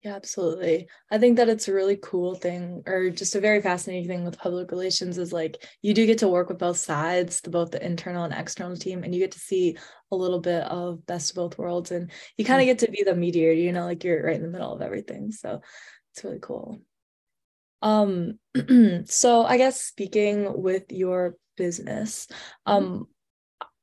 Yeah, 0.03 0.15
absolutely. 0.15 0.88
I 1.12 1.20
think 1.20 1.38
that 1.38 1.48
it's 1.48 1.67
a 1.67 1.74
really 1.74 1.96
cool 2.01 2.34
thing, 2.34 2.81
or 2.88 3.12
just 3.12 3.36
a 3.36 3.39
very 3.39 3.62
fascinating 3.62 4.08
thing 4.08 4.25
with 4.25 4.39
public 4.39 4.72
relations 4.72 5.20
is 5.20 5.31
like 5.31 5.63
you 5.84 5.93
do 5.93 6.08
get 6.08 6.17
to 6.20 6.27
work 6.27 6.50
with 6.50 6.58
both 6.58 6.77
sides, 6.77 7.39
the 7.41 7.51
both 7.51 7.70
the 7.70 7.86
internal 7.86 8.24
and 8.24 8.34
external 8.34 8.75
team, 8.75 9.03
and 9.03 9.13
you 9.13 9.20
get 9.22 9.31
to 9.34 9.39
see 9.39 9.77
a 10.12 10.15
little 10.15 10.39
bit 10.39 10.63
of 10.63 11.05
best 11.05 11.29
of 11.31 11.36
both 11.36 11.58
worlds, 11.60 11.91
and 11.91 12.10
you 12.36 12.46
kind 12.46 12.60
of 12.62 12.65
get 12.65 12.79
to 12.79 12.91
be 12.91 13.03
the 13.03 13.13
mediator. 13.15 13.53
You 13.53 13.72
know, 13.74 13.86
like 13.86 14.03
you're 14.03 14.24
right 14.25 14.36
in 14.36 14.41
the 14.41 14.48
middle 14.48 14.74
of 14.74 14.81
everything. 14.81 15.31
So 15.31 15.62
it's 16.13 16.24
really 16.24 16.39
cool. 16.41 16.81
Um, 17.84 18.39
so 19.05 19.43
I 19.46 19.58
guess 19.58 19.81
speaking 19.81 20.62
with 20.63 20.91
your 20.91 21.36
business, 21.58 22.27
um, 22.65 23.08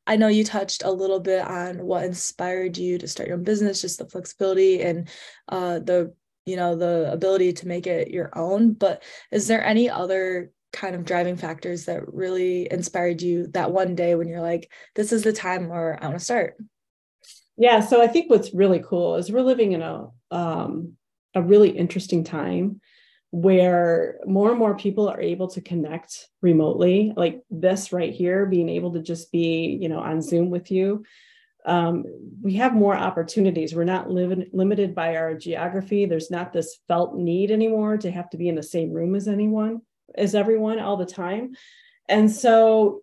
I 0.08 0.16
know 0.16 0.28
you 0.28 0.42
touched 0.42 0.82
a 0.84 0.90
little 0.90 1.20
bit 1.20 1.46
on 1.46 1.84
what 1.84 2.04
inspired 2.04 2.78
you 2.78 2.96
to 2.96 3.06
start 3.06 3.28
your 3.28 3.36
own 3.36 3.44
business, 3.44 3.82
just 3.82 3.98
the 3.98 4.08
flexibility 4.08 4.82
and 4.82 5.08
uh, 5.48 5.80
the 5.80 6.14
you 6.46 6.56
know 6.56 6.74
the 6.74 7.12
ability 7.12 7.52
to 7.52 7.68
make 7.68 7.86
it 7.86 8.10
your 8.10 8.36
own. 8.36 8.72
But 8.72 9.02
is 9.30 9.46
there 9.46 9.62
any 9.62 9.90
other 9.90 10.50
kind 10.72 10.94
of 10.94 11.04
driving 11.04 11.36
factors 11.36 11.84
that 11.84 12.12
really 12.12 12.72
inspired 12.72 13.20
you 13.20 13.48
that 13.48 13.70
one 13.70 13.94
day 13.94 14.14
when 14.14 14.28
you're 14.28 14.40
like, 14.40 14.72
this 14.94 15.12
is 15.12 15.22
the 15.22 15.32
time 15.32 15.68
where 15.68 16.02
I 16.02 16.06
want 16.06 16.18
to 16.18 16.24
start? 16.24 16.56
Yeah, 17.58 17.80
so 17.80 18.02
I 18.02 18.06
think 18.06 18.30
what's 18.30 18.54
really 18.54 18.82
cool 18.82 19.16
is 19.16 19.30
we're 19.30 19.42
living 19.42 19.72
in 19.72 19.82
a 19.82 20.08
um, 20.30 20.94
a 21.34 21.42
really 21.42 21.68
interesting 21.68 22.24
time 22.24 22.80
where 23.30 24.18
more 24.26 24.50
and 24.50 24.58
more 24.58 24.74
people 24.74 25.08
are 25.08 25.20
able 25.20 25.48
to 25.48 25.60
connect 25.60 26.28
remotely 26.40 27.12
like 27.14 27.42
this 27.50 27.92
right 27.92 28.14
here 28.14 28.46
being 28.46 28.70
able 28.70 28.92
to 28.94 29.02
just 29.02 29.30
be 29.30 29.78
you 29.80 29.88
know 29.88 29.98
on 29.98 30.22
zoom 30.22 30.50
with 30.50 30.70
you. 30.70 31.04
Um, 31.66 32.04
we 32.40 32.54
have 32.54 32.72
more 32.72 32.96
opportunities. 32.96 33.74
We're 33.74 33.84
not 33.84 34.10
limited 34.10 34.94
by 34.94 35.16
our 35.16 35.34
geography. 35.34 36.06
There's 36.06 36.30
not 36.30 36.52
this 36.52 36.78
felt 36.88 37.16
need 37.16 37.50
anymore 37.50 37.98
to 37.98 38.10
have 38.10 38.30
to 38.30 38.38
be 38.38 38.48
in 38.48 38.54
the 38.54 38.62
same 38.62 38.90
room 38.92 39.14
as 39.14 39.28
anyone 39.28 39.82
as 40.14 40.34
everyone 40.34 40.78
all 40.78 40.96
the 40.96 41.04
time. 41.04 41.52
And 42.08 42.30
so 42.30 43.02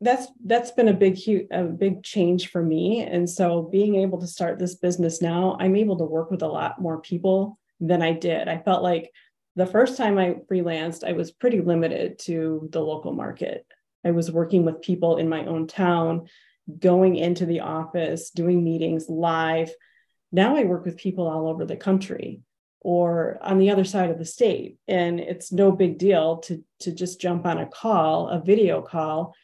that's 0.00 0.28
that's 0.44 0.70
been 0.70 0.88
a 0.88 0.94
big 0.94 1.16
huge 1.16 1.46
a 1.50 1.64
big 1.64 2.02
change 2.02 2.48
for 2.48 2.62
me. 2.62 3.02
And 3.02 3.28
so 3.28 3.62
being 3.70 3.96
able 3.96 4.20
to 4.20 4.26
start 4.26 4.58
this 4.58 4.74
business 4.74 5.20
now 5.20 5.56
i'm 5.58 5.76
able 5.76 5.96
to 5.98 6.04
work 6.04 6.30
with 6.30 6.42
a 6.42 6.46
lot 6.46 6.80
more 6.80 7.00
people 7.00 7.58
than 7.80 8.02
I 8.02 8.12
did. 8.12 8.48
I 8.48 8.58
felt 8.58 8.82
like 8.82 9.10
the 9.54 9.66
first 9.66 9.96
time 9.96 10.18
I 10.18 10.36
freelanced, 10.50 11.02
I 11.02 11.12
was 11.12 11.30
pretty 11.30 11.60
limited 11.60 12.18
to 12.20 12.68
the 12.72 12.80
local 12.80 13.12
market. 13.12 13.66
I 14.04 14.10
was 14.10 14.30
working 14.30 14.64
with 14.64 14.82
people 14.82 15.16
in 15.16 15.28
my 15.28 15.46
own 15.46 15.66
town, 15.66 16.28
going 16.78 17.16
into 17.16 17.46
the 17.46 17.60
office, 17.60 18.30
doing 18.30 18.62
meetings 18.62 19.08
live. 19.08 19.72
Now 20.30 20.56
I 20.56 20.64
work 20.64 20.84
with 20.84 20.98
people 20.98 21.26
all 21.26 21.48
over 21.48 21.64
the 21.64 21.76
country 21.76 22.42
or 22.80 23.38
on 23.40 23.58
the 23.58 23.70
other 23.70 23.84
side 23.84 24.10
of 24.10 24.18
the 24.18 24.24
state. 24.24 24.78
And 24.86 25.18
it's 25.18 25.50
no 25.52 25.72
big 25.72 25.98
deal 25.98 26.38
to, 26.38 26.62
to 26.80 26.92
just 26.92 27.20
jump 27.20 27.46
on 27.46 27.58
a 27.58 27.66
call, 27.66 28.28
a 28.28 28.40
video 28.40 28.82
call. 28.82 29.34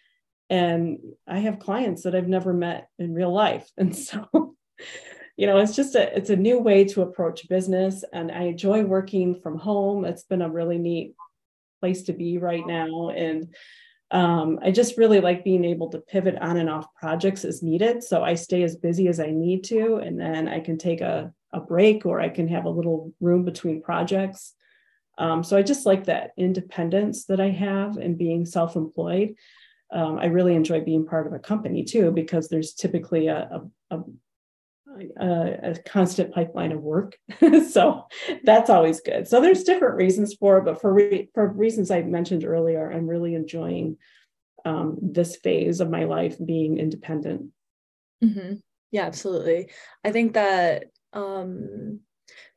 And 0.50 0.98
I 1.26 1.40
have 1.40 1.58
clients 1.58 2.02
that 2.02 2.14
I've 2.14 2.28
never 2.28 2.52
met 2.52 2.88
in 2.98 3.14
real 3.14 3.32
life. 3.32 3.68
And 3.78 3.96
so 3.96 4.56
you 5.36 5.46
know 5.46 5.58
it's 5.58 5.74
just 5.74 5.94
a 5.94 6.16
it's 6.16 6.30
a 6.30 6.36
new 6.36 6.58
way 6.58 6.84
to 6.84 7.02
approach 7.02 7.48
business 7.48 8.04
and 8.12 8.30
i 8.30 8.42
enjoy 8.42 8.84
working 8.84 9.34
from 9.34 9.58
home. 9.58 10.04
It's 10.04 10.24
been 10.24 10.42
a 10.42 10.50
really 10.50 10.78
neat 10.78 11.14
place 11.80 12.02
to 12.02 12.12
be 12.12 12.38
right 12.38 12.66
now 12.66 13.10
and 13.10 13.54
um, 14.10 14.58
i 14.62 14.70
just 14.70 14.98
really 14.98 15.20
like 15.20 15.42
being 15.42 15.64
able 15.64 15.90
to 15.90 15.98
pivot 15.98 16.36
on 16.40 16.56
and 16.56 16.70
off 16.70 16.86
projects 16.94 17.44
as 17.44 17.62
needed 17.62 18.04
so 18.04 18.22
i 18.22 18.34
stay 18.34 18.62
as 18.62 18.76
busy 18.76 19.08
as 19.08 19.18
i 19.18 19.30
need 19.30 19.64
to 19.64 19.96
and 19.96 20.20
then 20.20 20.48
i 20.48 20.60
can 20.60 20.78
take 20.78 21.00
a, 21.00 21.32
a 21.52 21.60
break 21.60 22.06
or 22.06 22.20
i 22.20 22.28
can 22.28 22.46
have 22.46 22.66
a 22.66 22.70
little 22.70 23.12
room 23.20 23.44
between 23.44 23.82
projects. 23.82 24.54
Um, 25.18 25.42
so 25.42 25.56
i 25.56 25.62
just 25.62 25.86
like 25.86 26.04
that 26.04 26.32
independence 26.36 27.24
that 27.24 27.40
i 27.40 27.50
have 27.50 27.96
and 27.96 28.16
being 28.16 28.46
self-employed. 28.46 29.34
Um, 29.90 30.18
i 30.18 30.26
really 30.26 30.54
enjoy 30.54 30.82
being 30.82 31.04
part 31.04 31.26
of 31.26 31.32
a 31.32 31.38
company 31.38 31.82
too 31.84 32.12
because 32.12 32.48
there's 32.48 32.74
typically 32.74 33.26
a, 33.26 33.60
a, 33.90 33.96
a 33.96 34.02
a, 35.20 35.70
a 35.70 35.78
constant 35.86 36.34
pipeline 36.34 36.72
of 36.72 36.80
work. 36.80 37.16
so 37.70 38.06
that's 38.44 38.70
always 38.70 39.00
good. 39.00 39.28
So 39.28 39.40
there's 39.40 39.64
different 39.64 39.96
reasons 39.96 40.34
for 40.34 40.58
it, 40.58 40.64
but 40.64 40.80
for 40.80 40.92
re- 40.92 41.28
for 41.34 41.48
reasons 41.48 41.90
I 41.90 42.02
mentioned 42.02 42.44
earlier, 42.44 42.90
I'm 42.90 43.06
really 43.06 43.34
enjoying 43.34 43.96
um, 44.64 44.98
this 45.00 45.36
phase 45.36 45.80
of 45.80 45.90
my 45.90 46.04
life 46.04 46.36
being 46.44 46.78
independent. 46.78 47.50
Mm-hmm. 48.22 48.54
Yeah, 48.90 49.06
absolutely. 49.06 49.70
I 50.04 50.12
think 50.12 50.34
that 50.34 50.84
um, 51.12 52.00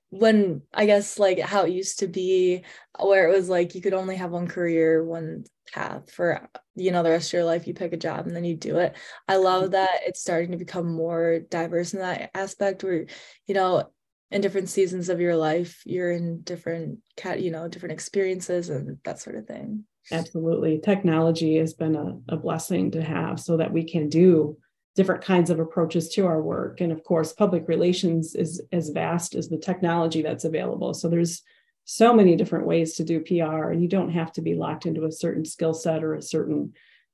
when 0.10 0.62
I 0.74 0.86
guess 0.86 1.20
like 1.20 1.40
how 1.40 1.64
it 1.64 1.72
used 1.72 2.00
to 2.00 2.08
be, 2.08 2.64
where 3.00 3.28
it 3.28 3.36
was 3.36 3.50
like 3.50 3.76
you 3.76 3.82
could 3.82 3.94
only 3.94 4.16
have 4.16 4.32
one 4.32 4.48
career, 4.48 5.04
one 5.04 5.46
path 5.74 6.12
for 6.12 6.48
you 6.76 6.92
know 6.92 7.04
the 7.04 7.10
rest 7.10 7.30
of 7.30 7.34
your 7.34 7.44
life. 7.44 7.68
You 7.68 7.74
pick 7.74 7.94
a 7.94 7.98
job 7.98 8.28
and 8.28 8.36
then 8.36 8.46
you 8.46 8.56
do 8.56 8.78
it. 8.78 8.96
I 9.28 9.38
love 9.38 9.64
mm-hmm. 9.64 9.72
that 9.72 10.02
it's 10.06 10.22
starting 10.22 10.52
to 10.52 10.58
become 10.58 10.92
more 10.92 11.40
diverse 11.40 11.94
in 11.94 12.00
that 12.00 12.32
aspect 12.34 12.84
where 12.84 13.06
you 13.48 13.56
know 13.56 13.90
in 14.32 14.42
different 14.42 14.70
seasons 14.70 15.10
of 15.10 15.22
your 15.22 15.36
life 15.36 15.84
you're 15.86 16.12
in 16.12 16.42
different 16.42 17.00
cat 17.16 17.42
you 17.42 17.52
know 17.52 17.68
different 17.68 17.94
experiences 17.94 18.70
and 18.70 18.98
that 19.04 19.20
sort 19.20 19.36
of 19.36 19.48
thing. 19.48 19.86
Absolutely. 20.12 20.80
Technology 20.80 21.58
has 21.58 21.74
been 21.74 21.96
a, 21.96 22.20
a 22.30 22.38
blessing 22.38 22.92
to 22.92 23.02
have 23.02 23.40
so 23.40 23.58
that 23.58 23.74
we 23.74 23.84
can 23.84 24.08
do 24.08 24.58
different 24.96 25.24
kinds 25.24 25.50
of 25.50 25.60
approaches 25.60 26.10
to 26.10 26.25
our 26.25 26.42
work 26.42 26.82
and 26.82 26.92
of 26.92 27.04
course 27.04 27.34
public 27.34 27.68
relations 27.68 28.36
is 28.36 28.62
as 28.72 28.90
vast 28.90 29.36
as 29.36 29.50
the 29.50 29.58
technology 29.58 30.22
that's 30.22 30.46
available 30.46 30.94
so 30.94 31.10
there's 31.10 31.42
so 31.86 32.14
many 32.14 32.36
different 32.36 32.66
ways 32.66 32.96
to 32.96 33.04
do 33.04 33.20
PR, 33.20 33.70
and 33.70 33.82
you 33.82 33.88
don't 33.88 34.10
have 34.10 34.34
to 34.34 34.42
be 34.42 34.56
locked 34.56 34.88
into 34.88 35.06
a 35.06 35.12
certain 35.12 35.46
skill 35.46 35.74
set 35.74 36.04
or 36.04 36.16
a 36.16 36.22
certain 36.22 36.74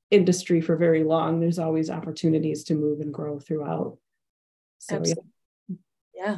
industry 0.09 0.61
for 0.61 0.77
very 0.77 1.03
long. 1.03 1.39
There's 1.39 1.59
always 1.59 1.89
opportunities 1.89 2.63
to 2.65 2.75
move 2.75 3.01
and 3.01 3.13
grow 3.13 3.37
throughout. 3.37 3.97
So, 4.79 4.95
Absolutely. 4.95 5.23
Yeah. 5.67 5.75
yeah. 6.15 6.37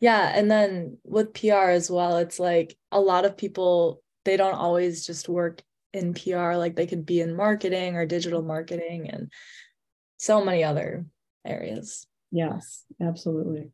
Yeah. 0.00 0.32
And 0.34 0.50
then 0.50 0.98
with 1.04 1.34
PR 1.34 1.70
as 1.70 1.90
well, 1.90 2.18
it's 2.18 2.38
like 2.38 2.76
a 2.92 3.00
lot 3.00 3.24
of 3.24 3.36
people, 3.36 4.02
they 4.24 4.36
don't 4.36 4.54
always 4.54 5.06
just 5.06 5.28
work 5.28 5.62
in 5.92 6.14
PR, 6.14 6.54
like 6.54 6.76
they 6.76 6.86
could 6.86 7.06
be 7.06 7.20
in 7.20 7.34
marketing 7.34 7.96
or 7.96 8.06
digital 8.06 8.42
marketing 8.42 9.10
and 9.10 9.32
so 10.18 10.44
many 10.44 10.62
other 10.62 11.06
areas. 11.44 12.06
Yes, 12.30 12.84
absolutely. 13.00 13.70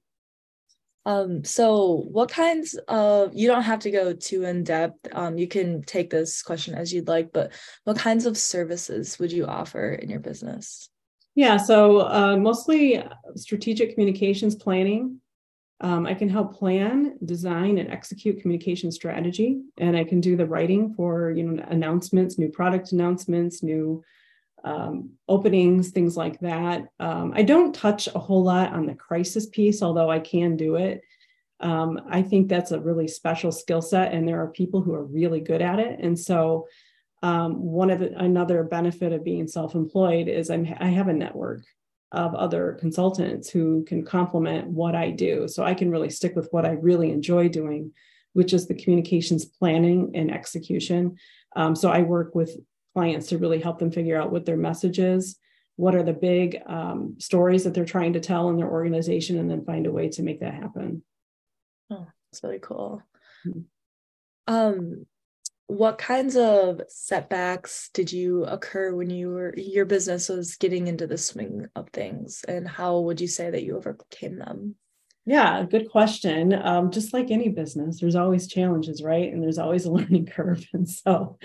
Um, 1.07 1.45
so 1.45 2.07
what 2.11 2.31
kinds 2.31 2.79
of 2.89 3.35
you 3.35 3.47
don't 3.47 3.63
have 3.63 3.81
to 3.81 3.91
go 3.91 4.15
too 4.15 4.45
in 4.45 4.65
depth. 4.65 5.07
Um, 5.13 5.37
you 5.37 5.47
can 5.47 5.83
take 5.83 6.09
this 6.09 6.43
question 6.43 6.75
as 6.75 6.93
you'd 6.93 7.09
like, 7.09 7.33
but 7.33 7.53
what 7.85 7.99
kinds 7.99 8.25
of 8.25 8.39
services 8.39 9.19
would 9.19 9.31
you 9.31 9.45
offer 9.45 9.93
in 9.93 10.09
your 10.09 10.21
business? 10.21 10.89
Yeah, 11.35 11.57
so 11.57 12.01
uh, 12.01 12.37
mostly 12.37 13.03
strategic 13.37 13.93
communications 13.93 14.55
planning. 14.55 15.21
Um, 15.81 16.07
I 16.07 16.15
can 16.15 16.29
help 16.29 16.55
plan, 16.55 17.19
design, 17.25 17.79
and 17.79 17.91
execute 17.91 18.41
communication 18.41 18.93
strategy, 18.93 19.61
and 19.77 19.97
I 19.97 20.05
can 20.05 20.21
do 20.21 20.37
the 20.37 20.47
writing 20.47 20.95
for 20.95 21.33
you 21.33 21.43
know 21.43 21.63
announcements, 21.69 22.39
new 22.39 22.49
product 22.49 22.93
announcements, 22.93 23.63
new 23.63 24.03
um, 24.65 25.11
openings, 25.29 25.91
things 25.91 26.17
like 26.17 26.41
that. 26.41 26.89
Um, 26.99 27.33
I 27.37 27.43
don't 27.43 27.75
touch 27.75 28.09
a 28.09 28.19
whole 28.19 28.43
lot 28.43 28.73
on 28.73 28.87
the 28.87 28.95
crisis 28.95 29.47
piece, 29.47 29.83
although 29.83 30.11
I 30.11 30.19
can 30.19 30.57
do 30.57 30.77
it. 30.77 31.03
Um, 31.61 32.01
I 32.11 32.23
think 32.23 32.49
that's 32.49 32.73
a 32.73 32.81
really 32.81 33.07
special 33.07 33.53
skill 33.53 33.83
set, 33.83 34.13
and 34.13 34.27
there 34.27 34.41
are 34.43 34.49
people 34.49 34.81
who 34.81 34.95
are 34.95 35.05
really 35.05 35.41
good 35.41 35.63
at 35.63 35.79
it. 35.79 36.01
And 36.01 36.19
so, 36.19 36.67
um, 37.23 37.63
one 37.63 37.91
of 37.91 38.01
the, 38.01 38.15
another 38.19 38.63
benefit 38.65 39.13
of 39.13 39.25
being 39.25 39.49
self-employed 39.49 40.29
is 40.29 40.51
I'm, 40.51 40.67
I 40.79 40.89
have 40.89 41.09
a 41.09 41.13
network 41.15 41.63
of 42.13 42.35
other 42.35 42.77
consultants 42.81 43.49
who 43.49 43.83
can 43.85 44.05
complement 44.05 44.69
what 44.69 44.95
I 44.95 45.11
do. 45.11 45.49
So 45.49 45.65
I 45.65 45.75
can 45.75 45.91
really 45.91 46.11
stick 46.11 46.37
with 46.37 46.49
what 46.53 46.67
I 46.67 46.73
really 46.73 47.11
enjoy 47.11 47.49
doing, 47.49 47.93
which 48.35 48.53
is 48.53 48.67
the 48.67 48.75
communications 48.75 49.47
planning 49.47 50.13
and 50.15 50.31
execution. 50.31 51.17
Um, 51.57 51.75
so 51.75 51.89
I 51.91 52.03
work 52.03 52.35
with 52.35 52.51
clients 52.95 53.29
to 53.29 53.39
really 53.39 53.61
help 53.61 53.79
them 53.79 53.91
figure 53.91 54.21
out 54.21 54.33
what 54.33 54.47
their 54.47 54.57
message 54.57 54.99
is, 54.99 55.37
what 55.77 55.95
are 55.95 56.03
the 56.03 56.13
big 56.13 56.61
um, 56.67 57.17
stories 57.19 57.65
that 57.65 57.75
they're 57.75 57.85
trying 57.85 58.13
to 58.15 58.21
tell 58.21 58.49
in 58.49 58.57
their 58.57 58.71
organization, 58.71 59.39
and 59.39 59.51
then 59.51 59.65
find 59.65 59.87
a 59.87 59.93
way 59.93 60.09
to 60.11 60.23
make 60.23 60.41
that 60.41 60.55
happen. 60.55 61.03
Oh, 61.91 62.07
that's 62.31 62.43
really 62.43 62.61
cool. 62.61 63.03
Mm-hmm. 63.47 63.61
Um, 64.47 65.07
what 65.67 65.99
kinds 65.99 66.37
of 66.37 66.83
setbacks 66.89 67.89
did 67.95 68.13
you 68.13 68.45
occur 68.45 68.95
when 68.95 69.11
you 69.11 69.31
were 69.31 69.55
your 69.57 69.87
business 69.87 70.29
was 70.29 70.57
getting 70.57 70.87
into 70.87 71.07
the 71.07 71.19
swing 71.19 71.67
of 71.75 71.89
things, 71.91 72.45
and 72.47 72.69
how 72.69 73.01
would 73.01 73.21
you 73.21 73.29
say 73.29 73.51
that 73.51 73.65
you 73.65 73.77
overcame 73.77 74.39
them? 74.39 74.77
Yeah, 75.27 75.65
good 75.65 75.91
question. 75.91 76.53
Um, 76.53 76.91
just 76.91 77.15
like 77.15 77.31
any 77.31 77.49
business, 77.49 77.99
there's 77.99 78.15
always 78.15 78.47
challenges, 78.47 79.03
right? 79.03 79.33
And 79.33 79.43
there's 79.43 79.59
always 79.59 79.87
a 79.87 79.91
learning 79.93 80.27
curve. 80.27 80.65
And 80.73 80.89
so 80.89 81.39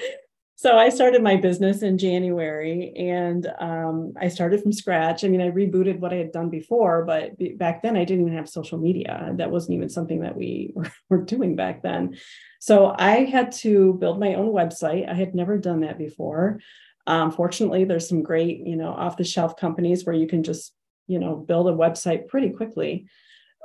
so 0.60 0.78
I 0.78 0.90
started 0.90 1.24
my 1.24 1.38
business 1.38 1.84
in 1.84 1.98
January 1.98 2.92
and 2.98 3.50
um, 3.62 4.12
I 4.20 4.28
started 4.28 4.62
from 4.62 4.74
scratch. 4.74 5.24
I 5.24 5.30
mean, 5.30 5.40
I 5.40 5.52
rebooted 5.52 6.00
what 6.00 6.12
I 6.12 6.18
had 6.18 6.34
done 6.34 6.50
before, 6.50 7.06
but 7.06 7.32
back 7.58 7.82
then 7.82 7.96
I 7.96 8.04
didn't 8.04 8.26
even 8.26 8.36
have 8.36 8.50
social 8.50 8.78
media. 8.78 9.32
That 9.38 9.52
wasn't 9.52 9.78
even 9.78 9.88
something 9.88 10.20
that 10.20 10.36
we 10.36 10.74
were 11.10 11.22
doing 11.22 11.56
back 11.56 11.82
then. 11.82 12.18
So 12.60 12.94
I 12.94 13.24
had 13.24 13.54
to 13.64 13.94
build 14.02 14.20
my 14.20 14.34
own 14.34 14.52
website. 14.52 15.08
I 15.08 15.14
had 15.14 15.34
never 15.34 15.58
done 15.58 15.80
that 15.80 15.98
before. 15.98 16.60
Um, 17.08 17.32
fortunately, 17.32 17.86
there's 17.86 18.10
some 18.10 18.22
great, 18.22 18.60
you 18.68 18.76
know, 18.76 18.90
off 18.90 19.16
the 19.16 19.24
shelf 19.24 19.56
companies 19.56 20.04
where 20.04 20.16
you 20.16 20.28
can 20.28 20.44
just, 20.44 20.74
you 21.08 21.20
know, 21.20 21.38
build 21.38 21.70
a 21.70 21.72
website 21.72 22.28
pretty 22.28 22.50
quickly. 22.50 23.08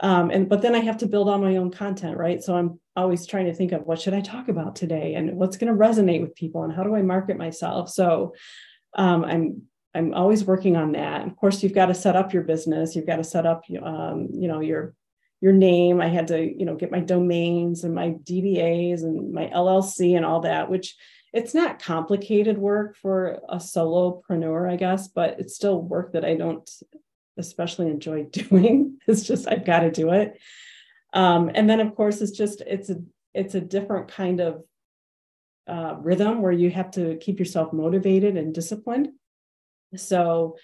Um, 0.00 0.30
and 0.30 0.48
but 0.48 0.60
then 0.60 0.74
I 0.74 0.80
have 0.80 0.98
to 0.98 1.06
build 1.06 1.28
all 1.28 1.38
my 1.38 1.56
own 1.56 1.70
content, 1.70 2.16
right? 2.16 2.42
So 2.42 2.56
I'm 2.56 2.80
always 2.96 3.26
trying 3.26 3.46
to 3.46 3.54
think 3.54 3.72
of 3.72 3.86
what 3.86 4.00
should 4.00 4.14
I 4.14 4.20
talk 4.20 4.48
about 4.48 4.76
today 4.76 5.14
and 5.14 5.36
what's 5.36 5.56
going 5.56 5.72
to 5.72 5.78
resonate 5.78 6.20
with 6.20 6.34
people 6.34 6.64
and 6.64 6.72
how 6.72 6.82
do 6.82 6.94
I 6.94 7.02
market 7.02 7.36
myself. 7.36 7.90
So 7.90 8.34
um, 8.94 9.24
I'm 9.24 9.62
I'm 9.94 10.12
always 10.12 10.44
working 10.44 10.76
on 10.76 10.92
that. 10.92 11.26
Of 11.26 11.36
course, 11.36 11.62
you've 11.62 11.74
got 11.74 11.86
to 11.86 11.94
set 11.94 12.16
up 12.16 12.32
your 12.32 12.42
business. 12.42 12.96
You've 12.96 13.06
got 13.06 13.16
to 13.16 13.24
set 13.24 13.46
up, 13.46 13.64
um, 13.82 14.28
you 14.32 14.48
know, 14.48 14.60
your 14.60 14.94
your 15.40 15.52
name. 15.52 16.00
I 16.00 16.08
had 16.08 16.28
to, 16.28 16.40
you 16.40 16.64
know, 16.64 16.74
get 16.74 16.90
my 16.90 17.00
domains 17.00 17.84
and 17.84 17.94
my 17.94 18.10
DBAs 18.10 19.02
and 19.02 19.32
my 19.32 19.46
LLC 19.46 20.16
and 20.16 20.24
all 20.24 20.40
that, 20.40 20.68
which 20.68 20.96
it's 21.32 21.54
not 21.54 21.82
complicated 21.82 22.58
work 22.58 22.96
for 22.96 23.40
a 23.48 23.56
solopreneur, 23.56 24.70
I 24.70 24.76
guess, 24.76 25.08
but 25.08 25.38
it's 25.38 25.54
still 25.54 25.80
work 25.80 26.12
that 26.12 26.24
I 26.24 26.34
don't 26.34 26.68
especially 27.36 27.88
enjoy 27.88 28.24
doing. 28.30 28.98
It's 29.06 29.22
just 29.22 29.48
I've 29.48 29.64
got 29.64 29.80
to 29.80 29.90
do 29.90 30.10
it. 30.10 30.38
Um, 31.12 31.50
and 31.54 31.68
then 31.68 31.80
of 31.80 31.94
course 31.94 32.20
it's 32.20 32.36
just 32.36 32.60
it's 32.66 32.90
a 32.90 32.96
it's 33.34 33.54
a 33.54 33.60
different 33.60 34.08
kind 34.08 34.40
of 34.40 34.62
uh, 35.66 35.96
rhythm 35.98 36.42
where 36.42 36.52
you 36.52 36.70
have 36.70 36.90
to 36.92 37.16
keep 37.16 37.38
yourself 37.38 37.72
motivated 37.72 38.36
and 38.36 38.54
disciplined. 38.54 39.08
So 39.96 40.56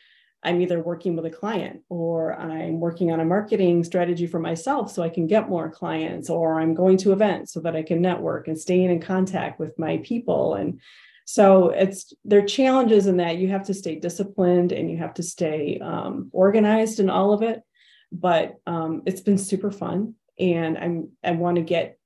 I'm 0.43 0.61
either 0.61 0.81
working 0.81 1.17
with 1.17 1.27
a 1.27 1.31
client 1.31 1.83
or 1.89 2.35
I'm 2.35 2.81
working 2.81 3.13
on 3.13 3.21
a 3.21 3.25
marketing 3.25 3.85
strategy 3.85 4.27
for 4.27 4.39
myself 4.39 4.91
so 4.91 5.03
I 5.03 5.11
can 5.11 5.27
get 5.27 5.49
more 5.49 5.71
clients, 5.71 6.31
or 6.31 6.61
I'm 6.61 6.75
going 6.75 6.97
to 6.99 7.13
events 7.13 7.53
so 7.53 7.61
that 7.61 7.77
I 7.77 7.83
can 7.83 8.01
network 8.01 8.49
and 8.49 8.59
staying 8.59 8.91
in 8.91 9.01
contact 9.01 9.61
with 9.61 9.79
my 9.79 9.99
people. 9.99 10.55
And 10.55 10.81
so 11.31 11.69
it's 11.69 12.13
there 12.25 12.43
are 12.43 12.45
challenges 12.45 13.07
in 13.07 13.19
that 13.19 13.37
you 13.37 13.47
have 13.51 13.67
to 13.67 13.73
stay 13.73 13.95
disciplined 13.95 14.73
and 14.73 14.91
you 14.91 14.97
have 14.97 15.15
to 15.15 15.23
stay 15.23 15.79
um, 15.79 16.29
organized 16.33 16.99
in 16.99 17.09
all 17.09 17.33
of 17.33 17.43
it. 17.43 17.63
But 18.11 18.57
um, 18.67 19.03
it's 19.07 19.21
been 19.21 19.39
super 19.39 19.71
fun, 19.71 20.17
and 20.41 20.77
I'm 20.77 21.11
I 21.23 21.31
want 21.31 21.59
to 21.59 21.63
get 21.63 22.01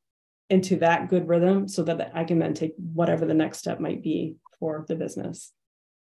into 0.50 0.76
that 0.80 1.08
good 1.08 1.26
rhythm 1.26 1.68
so 1.68 1.84
that 1.84 2.10
I 2.14 2.24
can 2.24 2.38
then 2.38 2.52
take 2.52 2.74
whatever 2.76 3.24
the 3.24 3.32
next 3.32 3.60
step 3.60 3.80
might 3.80 4.02
be 4.02 4.36
for 4.60 4.84
the 4.86 4.94
business. 4.94 5.52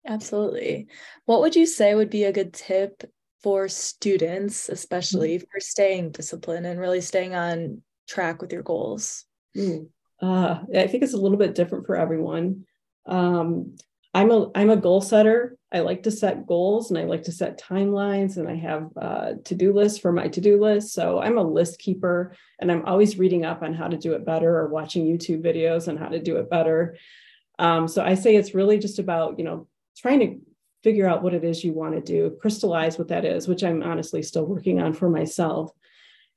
Absolutely. 0.05 0.89
What 1.27 1.43
would 1.43 1.55
you 1.55 1.67
say 1.67 1.95
would 1.95 2.11
be 2.11 2.25
a 2.25 2.33
good 2.33 2.53
tip 2.53 3.09
for 3.41 3.69
students, 3.69 4.69
especially 4.69 5.37
mm-hmm. 5.37 5.45
for 5.53 5.61
staying 5.61 6.11
disciplined 6.11 6.67
and 6.67 6.81
really 6.81 7.01
staying 7.01 7.37
on 7.37 7.83
track 8.09 8.43
with 8.43 8.53
your 8.53 8.65
goals? 8.65 9.27
Mm. 9.57 9.91
Uh, 10.21 10.59
I 10.75 10.89
think 10.89 11.05
it's 11.05 11.15
a 11.15 11.19
little 11.19 11.39
bit 11.39 11.55
different 11.55 11.87
for 11.87 11.95
everyone. 11.95 12.66
Um, 13.07 13.77
I'm 14.17 14.31
a 14.31 14.51
I'm 14.55 14.71
a 14.71 14.77
goal 14.77 15.03
setter. 15.03 15.59
I 15.71 15.81
like 15.81 16.05
to 16.05 16.11
set 16.11 16.47
goals 16.47 16.91
and 16.91 16.99
I 16.99 17.05
like 17.05 17.25
to 17.25 17.33
set 17.33 17.61
timelines 17.61 18.39
and 18.39 18.49
I 18.49 18.55
have 18.55 18.89
uh, 18.97 19.33
to-do 19.45 19.75
lists 19.75 19.99
for 19.99 20.11
my 20.11 20.29
to-do 20.29 20.59
list. 20.59 20.95
So 20.95 21.21
I'm 21.21 21.37
a 21.37 21.43
list 21.43 21.79
keeper 21.79 22.35
and 22.59 22.73
I'm 22.73 22.87
always 22.87 23.19
reading 23.19 23.45
up 23.45 23.63
on 23.63 23.75
how 23.75 23.89
to 23.89 23.99
do 23.99 24.15
it 24.15 24.25
better 24.25 24.59
or 24.59 24.69
watching 24.69 25.05
YouTube 25.05 25.43
videos 25.43 25.87
on 25.87 25.99
how 25.99 26.09
to 26.09 26.19
do 26.19 26.37
it 26.37 26.49
better. 26.49 26.97
Um, 27.59 27.89
so 27.89 28.03
I 28.03 28.15
say 28.15 28.37
it's 28.37 28.55
really 28.55 28.79
just 28.79 28.99
about 28.99 29.39
you 29.39 29.45
know 29.45 29.69
trying 29.99 30.21
to 30.21 30.39
figure 30.83 31.09
out 31.09 31.23
what 31.23 31.35
it 31.35 31.45
is 31.45 31.63
you 31.63 31.75
want 31.75 31.95
to 31.95 32.01
do, 32.01 32.39
crystallize 32.41 32.97
what 32.97 33.09
that 33.09 33.25
is, 33.25 33.49
which 33.49 33.65
I'm 33.65 33.83
honestly 33.83 34.23
still 34.23 34.47
working 34.47 34.81
on 34.81 34.95
for 34.95 35.11
myself. 35.11 35.73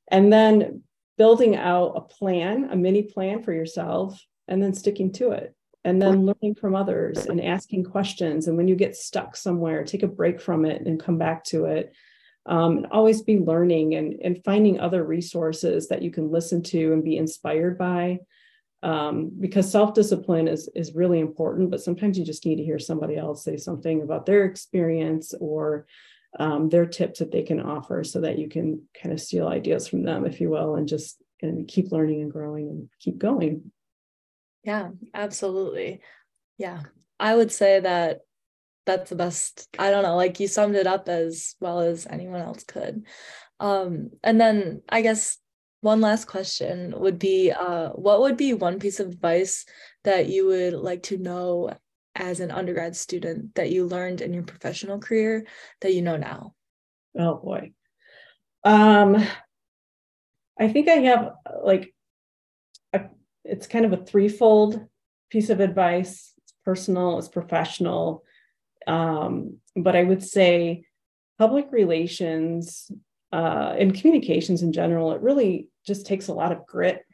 And 0.09 0.33
then 0.33 0.83
building 1.17 1.55
out 1.55 1.93
a 1.95 2.01
plan, 2.01 2.69
a 2.71 2.75
mini 2.75 3.03
plan 3.03 3.43
for 3.43 3.53
yourself, 3.53 4.19
and 4.47 4.61
then 4.61 4.73
sticking 4.73 5.13
to 5.13 5.31
it. 5.31 5.55
And 5.85 6.01
then 6.01 6.25
learning 6.25 6.55
from 6.55 6.75
others 6.75 7.25
and 7.25 7.41
asking 7.41 7.85
questions. 7.85 8.47
And 8.47 8.57
when 8.57 8.67
you 8.67 8.75
get 8.75 8.97
stuck 8.97 9.37
somewhere, 9.37 9.85
take 9.85 10.03
a 10.03 10.07
break 10.07 10.41
from 10.41 10.65
it 10.65 10.81
and 10.85 11.01
come 11.01 11.17
back 11.17 11.45
to 11.45 11.65
it. 11.65 11.93
Um, 12.45 12.77
and 12.77 12.87
always 12.87 13.21
be 13.21 13.37
learning 13.37 13.95
and, 13.95 14.15
and 14.23 14.43
finding 14.43 14.79
other 14.79 15.03
resources 15.03 15.87
that 15.87 16.01
you 16.01 16.11
can 16.11 16.31
listen 16.31 16.63
to 16.63 16.93
and 16.93 17.03
be 17.03 17.17
inspired 17.17 17.77
by 17.77 18.19
um, 18.81 19.31
because 19.39 19.69
self-discipline 19.71 20.47
is 20.47 20.69
is 20.73 20.95
really 20.95 21.19
important 21.19 21.69
but 21.69 21.81
sometimes 21.81 22.17
you 22.17 22.25
just 22.25 22.45
need 22.45 22.55
to 22.55 22.63
hear 22.63 22.79
somebody 22.79 23.17
else 23.17 23.43
say 23.43 23.57
something 23.57 24.01
about 24.01 24.25
their 24.25 24.45
experience 24.45 25.33
or 25.39 25.85
um, 26.39 26.69
their 26.69 26.85
tips 26.85 27.19
that 27.19 27.31
they 27.31 27.41
can 27.41 27.59
offer 27.59 28.03
so 28.03 28.21
that 28.21 28.37
you 28.37 28.47
can 28.47 28.81
kind 29.01 29.11
of 29.11 29.19
steal 29.19 29.47
ideas 29.47 29.87
from 29.87 30.03
them 30.03 30.25
if 30.25 30.39
you 30.39 30.49
will 30.49 30.75
and 30.75 30.87
just 30.87 31.21
and 31.41 31.67
keep 31.67 31.91
learning 31.91 32.21
and 32.21 32.31
growing 32.31 32.69
and 32.69 32.89
keep 32.99 33.17
going 33.17 33.71
yeah 34.63 34.89
absolutely 35.13 36.01
yeah 36.57 36.81
i 37.19 37.35
would 37.35 37.51
say 37.51 37.79
that 37.79 38.19
that's 38.85 39.09
the 39.09 39.15
best 39.15 39.67
i 39.77 39.91
don't 39.91 40.03
know 40.03 40.15
like 40.15 40.39
you 40.39 40.47
summed 40.47 40.75
it 40.75 40.87
up 40.87 41.09
as 41.09 41.55
well 41.59 41.79
as 41.79 42.07
anyone 42.07 42.41
else 42.41 42.63
could 42.63 43.05
um 43.59 44.09
and 44.23 44.39
then 44.39 44.81
i 44.89 45.01
guess 45.01 45.37
one 45.81 46.01
last 46.01 46.25
question 46.25 46.93
would 46.97 47.17
be 47.19 47.51
uh, 47.51 47.89
what 47.91 48.19
would 48.21 48.35
be 48.35 48.53
one 48.53 48.79
piece 48.79 48.99
of 48.99 49.07
advice 49.07 49.65
that 50.03 50.27
you 50.27 50.45
would 50.47 50.73
like 50.73 51.03
to 51.03 51.17
know 51.17 51.71
as 52.15 52.41
an 52.41 52.51
undergrad 52.51 52.95
student 52.95 53.55
that 53.55 53.71
you 53.71 53.85
learned 53.85 54.21
in 54.21 54.33
your 54.33 54.43
professional 54.43 54.99
career 54.99 55.45
that 55.81 55.93
you 55.93 56.01
know 56.01 56.17
now? 56.17 56.53
Oh 57.17 57.35
boy. 57.35 57.71
Um, 58.63 59.25
I 60.59 60.67
think 60.67 60.89
I 60.89 60.95
have 60.95 61.31
like 61.63 61.93
it's 63.49 63.67
kind 63.67 63.85
of 63.85 63.93
a 63.93 64.05
threefold 64.05 64.85
piece 65.29 65.49
of 65.49 65.59
advice. 65.59 66.33
It's 66.43 66.53
personal, 66.63 67.17
it's 67.17 67.27
professional. 67.27 68.23
Um, 68.87 69.57
but 69.75 69.95
I 69.95 70.03
would 70.03 70.23
say 70.23 70.85
public 71.37 71.67
relations 71.71 72.91
uh, 73.31 73.75
in 73.77 73.91
communications 73.91 74.63
in 74.63 74.73
general, 74.73 75.11
it 75.13 75.21
really 75.21 75.69
just 75.85 76.05
takes 76.05 76.27
a 76.27 76.33
lot 76.33 76.51
of 76.51 76.65
grit. 76.65 77.05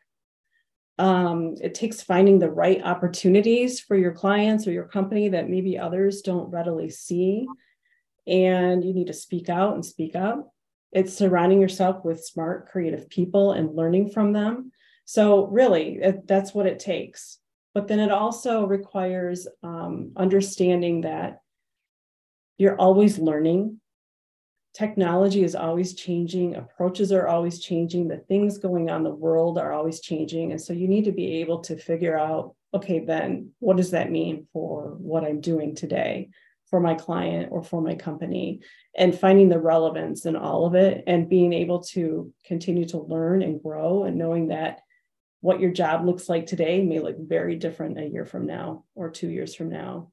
Um, 0.97 1.55
it 1.61 1.75
takes 1.75 2.01
finding 2.01 2.39
the 2.39 2.49
right 2.49 2.81
opportunities 2.81 3.81
for 3.81 3.97
your 3.97 4.13
clients 4.13 4.65
or 4.65 4.71
your 4.71 4.85
company 4.85 5.29
that 5.29 5.49
maybe 5.49 5.77
others 5.77 6.21
don't 6.21 6.49
readily 6.49 6.89
see. 6.89 7.45
And 8.27 8.83
you 8.83 8.93
need 8.93 9.07
to 9.07 9.13
speak 9.13 9.49
out 9.49 9.73
and 9.73 9.85
speak 9.85 10.15
up. 10.15 10.51
It's 10.93 11.13
surrounding 11.13 11.59
yourself 11.59 12.05
with 12.05 12.23
smart, 12.23 12.69
creative 12.69 13.09
people 13.09 13.51
and 13.51 13.75
learning 13.75 14.11
from 14.11 14.31
them. 14.31 14.71
So, 15.05 15.47
really, 15.47 16.01
that's 16.25 16.53
what 16.53 16.65
it 16.65 16.79
takes. 16.79 17.39
But 17.73 17.87
then 17.87 17.99
it 17.99 18.11
also 18.11 18.65
requires 18.65 19.47
um, 19.63 20.11
understanding 20.15 21.01
that 21.01 21.41
you're 22.57 22.79
always 22.79 23.19
learning 23.19 23.79
technology 24.75 25.43
is 25.43 25.55
always 25.55 25.93
changing, 25.93 26.55
approaches 26.55 27.11
are 27.11 27.27
always 27.27 27.59
changing, 27.59 28.07
the 28.07 28.17
things 28.17 28.57
going 28.57 28.89
on 28.89 28.97
in 28.97 29.03
the 29.03 29.09
world 29.09 29.57
are 29.57 29.71
always 29.71 30.01
changing. 30.01 30.51
And 30.51 30.61
so 30.61 30.73
you 30.73 30.87
need 30.87 31.05
to 31.05 31.13
be 31.13 31.37
able 31.37 31.59
to 31.61 31.77
figure 31.77 32.17
out 32.17 32.55
okay, 32.73 32.99
then 32.99 33.51
what 33.59 33.77
does 33.77 33.91
that 33.91 34.11
mean 34.11 34.47
for 34.51 34.97
what 34.97 35.23
I'm 35.23 35.39
doing 35.39 35.75
today 35.75 36.27
for 36.69 36.81
my 36.81 36.93
client 36.93 37.47
or 37.49 37.63
for 37.63 37.81
my 37.81 37.95
company? 37.95 38.59
And 38.97 39.17
finding 39.17 39.47
the 39.47 39.61
relevance 39.61 40.25
in 40.25 40.35
all 40.35 40.65
of 40.65 40.75
it 40.75 41.05
and 41.07 41.29
being 41.29 41.53
able 41.53 41.83
to 41.83 42.33
continue 42.43 42.83
to 42.89 42.99
learn 42.99 43.43
and 43.43 43.63
grow 43.63 44.03
and 44.03 44.17
knowing 44.17 44.49
that 44.49 44.81
what 45.45 45.59
your 45.59 45.69
job 45.69 46.03
looks 46.03 46.27
like 46.27 46.47
today 46.47 46.83
may 46.83 46.99
look 46.99 47.17
very 47.19 47.55
different 47.55 47.99
a 47.99 48.07
year 48.07 48.25
from 48.25 48.47
now 48.47 48.83
or 48.95 49.11
two 49.11 49.29
years 49.29 49.53
from 49.53 49.69
now. 49.69 50.11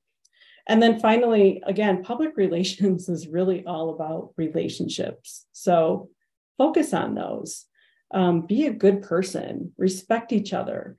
And 0.69 0.83
then 0.83 1.01
finally, 1.01 1.63
again, 1.67 2.05
public 2.05 2.37
relations 2.37 3.09
is 3.09 3.27
really 3.27 3.65
all 3.65 3.95
about 3.95 4.35
relationships. 4.37 5.47
So 5.53 6.11
focus 6.59 6.93
on 6.93 7.15
those. 7.15 7.65
Um, 8.13 8.43
be 8.43 8.67
a 8.67 8.75
good 8.75 9.01
person, 9.01 9.73
respect 9.79 10.35
each 10.35 10.53
other, 10.53 10.97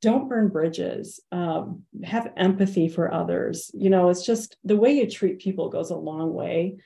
don't 0.00 0.26
burn 0.26 0.48
bridges, 0.48 1.20
um, 1.30 1.82
have 2.02 2.32
empathy 2.34 2.88
for 2.88 3.12
others. 3.12 3.70
You 3.74 3.90
know, 3.90 4.08
it's 4.08 4.24
just 4.24 4.56
the 4.64 4.76
way 4.78 4.92
you 4.92 5.10
treat 5.10 5.38
people 5.38 5.68
goes 5.68 5.90
a 5.90 5.96
long 5.96 6.32
way. 6.32 6.78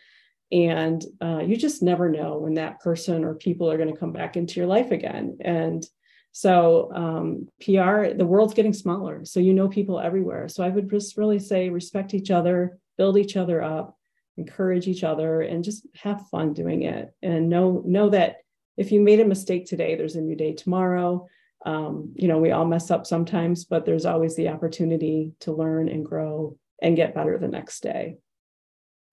And 0.51 1.05
uh, 1.23 1.43
you 1.47 1.57
just 1.57 1.85
never 1.85 2.09
know 2.09 2.39
when 2.39 2.55
that 2.55 2.81
person 2.81 3.23
or 3.23 3.37
people 3.37 3.71
are 3.71 3.77
going 3.77 3.93
to 3.93 4.01
come 4.01 4.13
back 4.13 4.37
into 4.37 4.59
your 4.59 4.67
life 4.67 4.91
again. 4.91 5.39
And 5.41 5.87
so 6.33 6.91
um, 6.95 7.49
PR, 7.61 8.15
the 8.17 8.27
world's 8.27 8.55
getting 8.55 8.73
smaller. 8.73 9.25
So 9.25 9.41
you 9.41 9.53
know 9.53 9.69
people 9.69 9.99
everywhere. 9.99 10.49
So 10.49 10.63
I 10.63 10.69
would 10.69 10.89
just 10.89 11.17
really 11.17 11.39
say 11.39 11.69
respect 11.69 12.15
each 12.15 12.31
other, 12.31 12.79
build 12.97 13.19
each 13.19 13.37
other 13.37 13.63
up, 13.63 13.99
encourage 14.37 14.87
each 14.87 15.05
other, 15.05 15.43
and 15.43 15.65
just 15.65 15.87
have 15.97 16.29
fun 16.29 16.53
doing 16.53 16.83
it. 16.83 17.13
And 17.23 17.49
know 17.49 17.83
know 17.85 18.11
that 18.11 18.37
if 18.77 18.93
you 18.93 19.01
made 19.01 19.21
a 19.21 19.25
mistake 19.25 19.67
today, 19.67 19.97
there's 19.97 20.17
a 20.17 20.21
new 20.21 20.37
day 20.37 20.53
tomorrow. 20.53 21.27
Um, 21.67 22.15
you 22.15 22.29
know, 22.29 22.39
we 22.39 22.53
all 22.53 22.65
mess 22.65 22.91
up 22.91 23.07
sometimes, 23.07 23.65
but 23.65 23.85
there's 23.85 24.07
always 24.07 24.37
the 24.37 24.49
opportunity 24.49 25.33
to 25.41 25.53
learn 25.53 25.89
and 25.89 26.07
grow 26.07 26.57
and 26.81 26.97
get 26.97 27.15
better 27.15 27.37
the 27.37 27.49
next 27.49 27.83
day. 27.83 28.17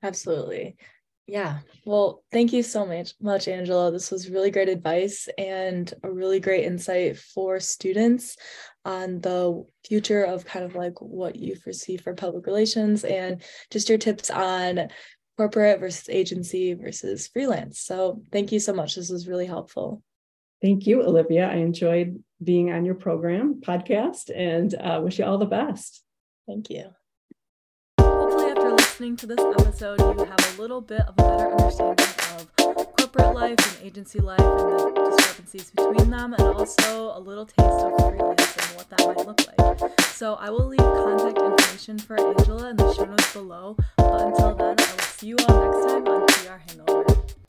Absolutely. 0.03 0.77
Yeah. 1.27 1.59
Well, 1.85 2.23
thank 2.31 2.53
you 2.53 2.63
so 2.63 2.85
much, 2.85 3.13
much, 3.19 3.49
Angela. 3.49 3.91
This 3.91 4.11
was 4.11 4.29
really 4.29 4.49
great 4.49 4.69
advice 4.69 5.27
and 5.37 5.93
a 6.01 6.09
really 6.09 6.39
great 6.39 6.63
insight 6.63 7.17
for 7.17 7.59
students 7.59 8.37
on 8.85 9.19
the 9.19 9.65
future 9.85 10.23
of 10.23 10.45
kind 10.45 10.63
of 10.63 10.75
like 10.75 11.01
what 11.01 11.35
you 11.35 11.57
foresee 11.57 11.97
for 11.97 12.13
public 12.13 12.45
relations 12.47 13.03
and 13.03 13.41
just 13.69 13.89
your 13.89 13.97
tips 13.97 14.29
on 14.29 14.87
corporate 15.35 15.81
versus 15.81 16.07
agency 16.07 16.73
versus 16.73 17.27
freelance. 17.27 17.81
So 17.81 18.21
thank 18.31 18.53
you 18.53 18.59
so 18.61 18.73
much. 18.73 18.95
This 18.95 19.09
was 19.09 19.27
really 19.27 19.45
helpful. 19.45 20.01
Thank 20.61 20.87
you, 20.87 21.03
Olivia. 21.03 21.47
I 21.49 21.55
enjoyed 21.55 22.23
being 22.41 22.71
on 22.71 22.85
your 22.85 22.95
program 22.95 23.61
podcast 23.61 24.31
and 24.33 24.73
uh, 24.73 25.01
wish 25.03 25.19
you 25.19 25.25
all 25.25 25.37
the 25.37 25.45
best. 25.45 26.03
Thank 26.47 26.69
you. 26.69 26.85
Listening 28.97 29.15
to 29.17 29.27
this 29.27 29.39
episode, 29.59 29.99
you 29.99 30.25
have 30.25 30.57
a 30.57 30.59
little 30.59 30.81
bit 30.81 31.01
of 31.01 31.13
a 31.19 31.21
better 31.21 31.51
understanding 31.51 32.07
of 32.33 32.95
corporate 32.97 33.35
life 33.35 33.59
and 33.59 33.85
agency 33.85 34.17
life 34.17 34.39
and 34.39 34.49
the 34.49 35.11
discrepancies 35.15 35.69
between 35.69 36.09
them, 36.09 36.33
and 36.33 36.41
also 36.41 37.15
a 37.15 37.19
little 37.19 37.45
taste 37.45 37.59
of 37.59 37.95
freelance 37.95 38.57
and 38.57 38.75
what 38.75 38.89
that 38.89 39.05
might 39.05 39.27
look 39.27 39.39
like. 39.59 39.99
So, 40.01 40.33
I 40.41 40.49
will 40.49 40.65
leave 40.65 40.79
contact 40.79 41.37
information 41.37 41.99
for 41.99 42.19
Angela 42.19 42.71
in 42.71 42.75
the 42.75 42.91
show 42.95 43.05
notes 43.05 43.33
below. 43.33 43.77
But 43.97 44.19
until 44.19 44.55
then, 44.55 44.75
I 44.79 44.91
will 44.91 44.99
see 44.99 45.27
you 45.27 45.37
all 45.47 45.61
next 45.61 45.93
time 45.93 46.07
on 46.07 46.25
PR 46.25 46.57
Hangover. 46.67 47.46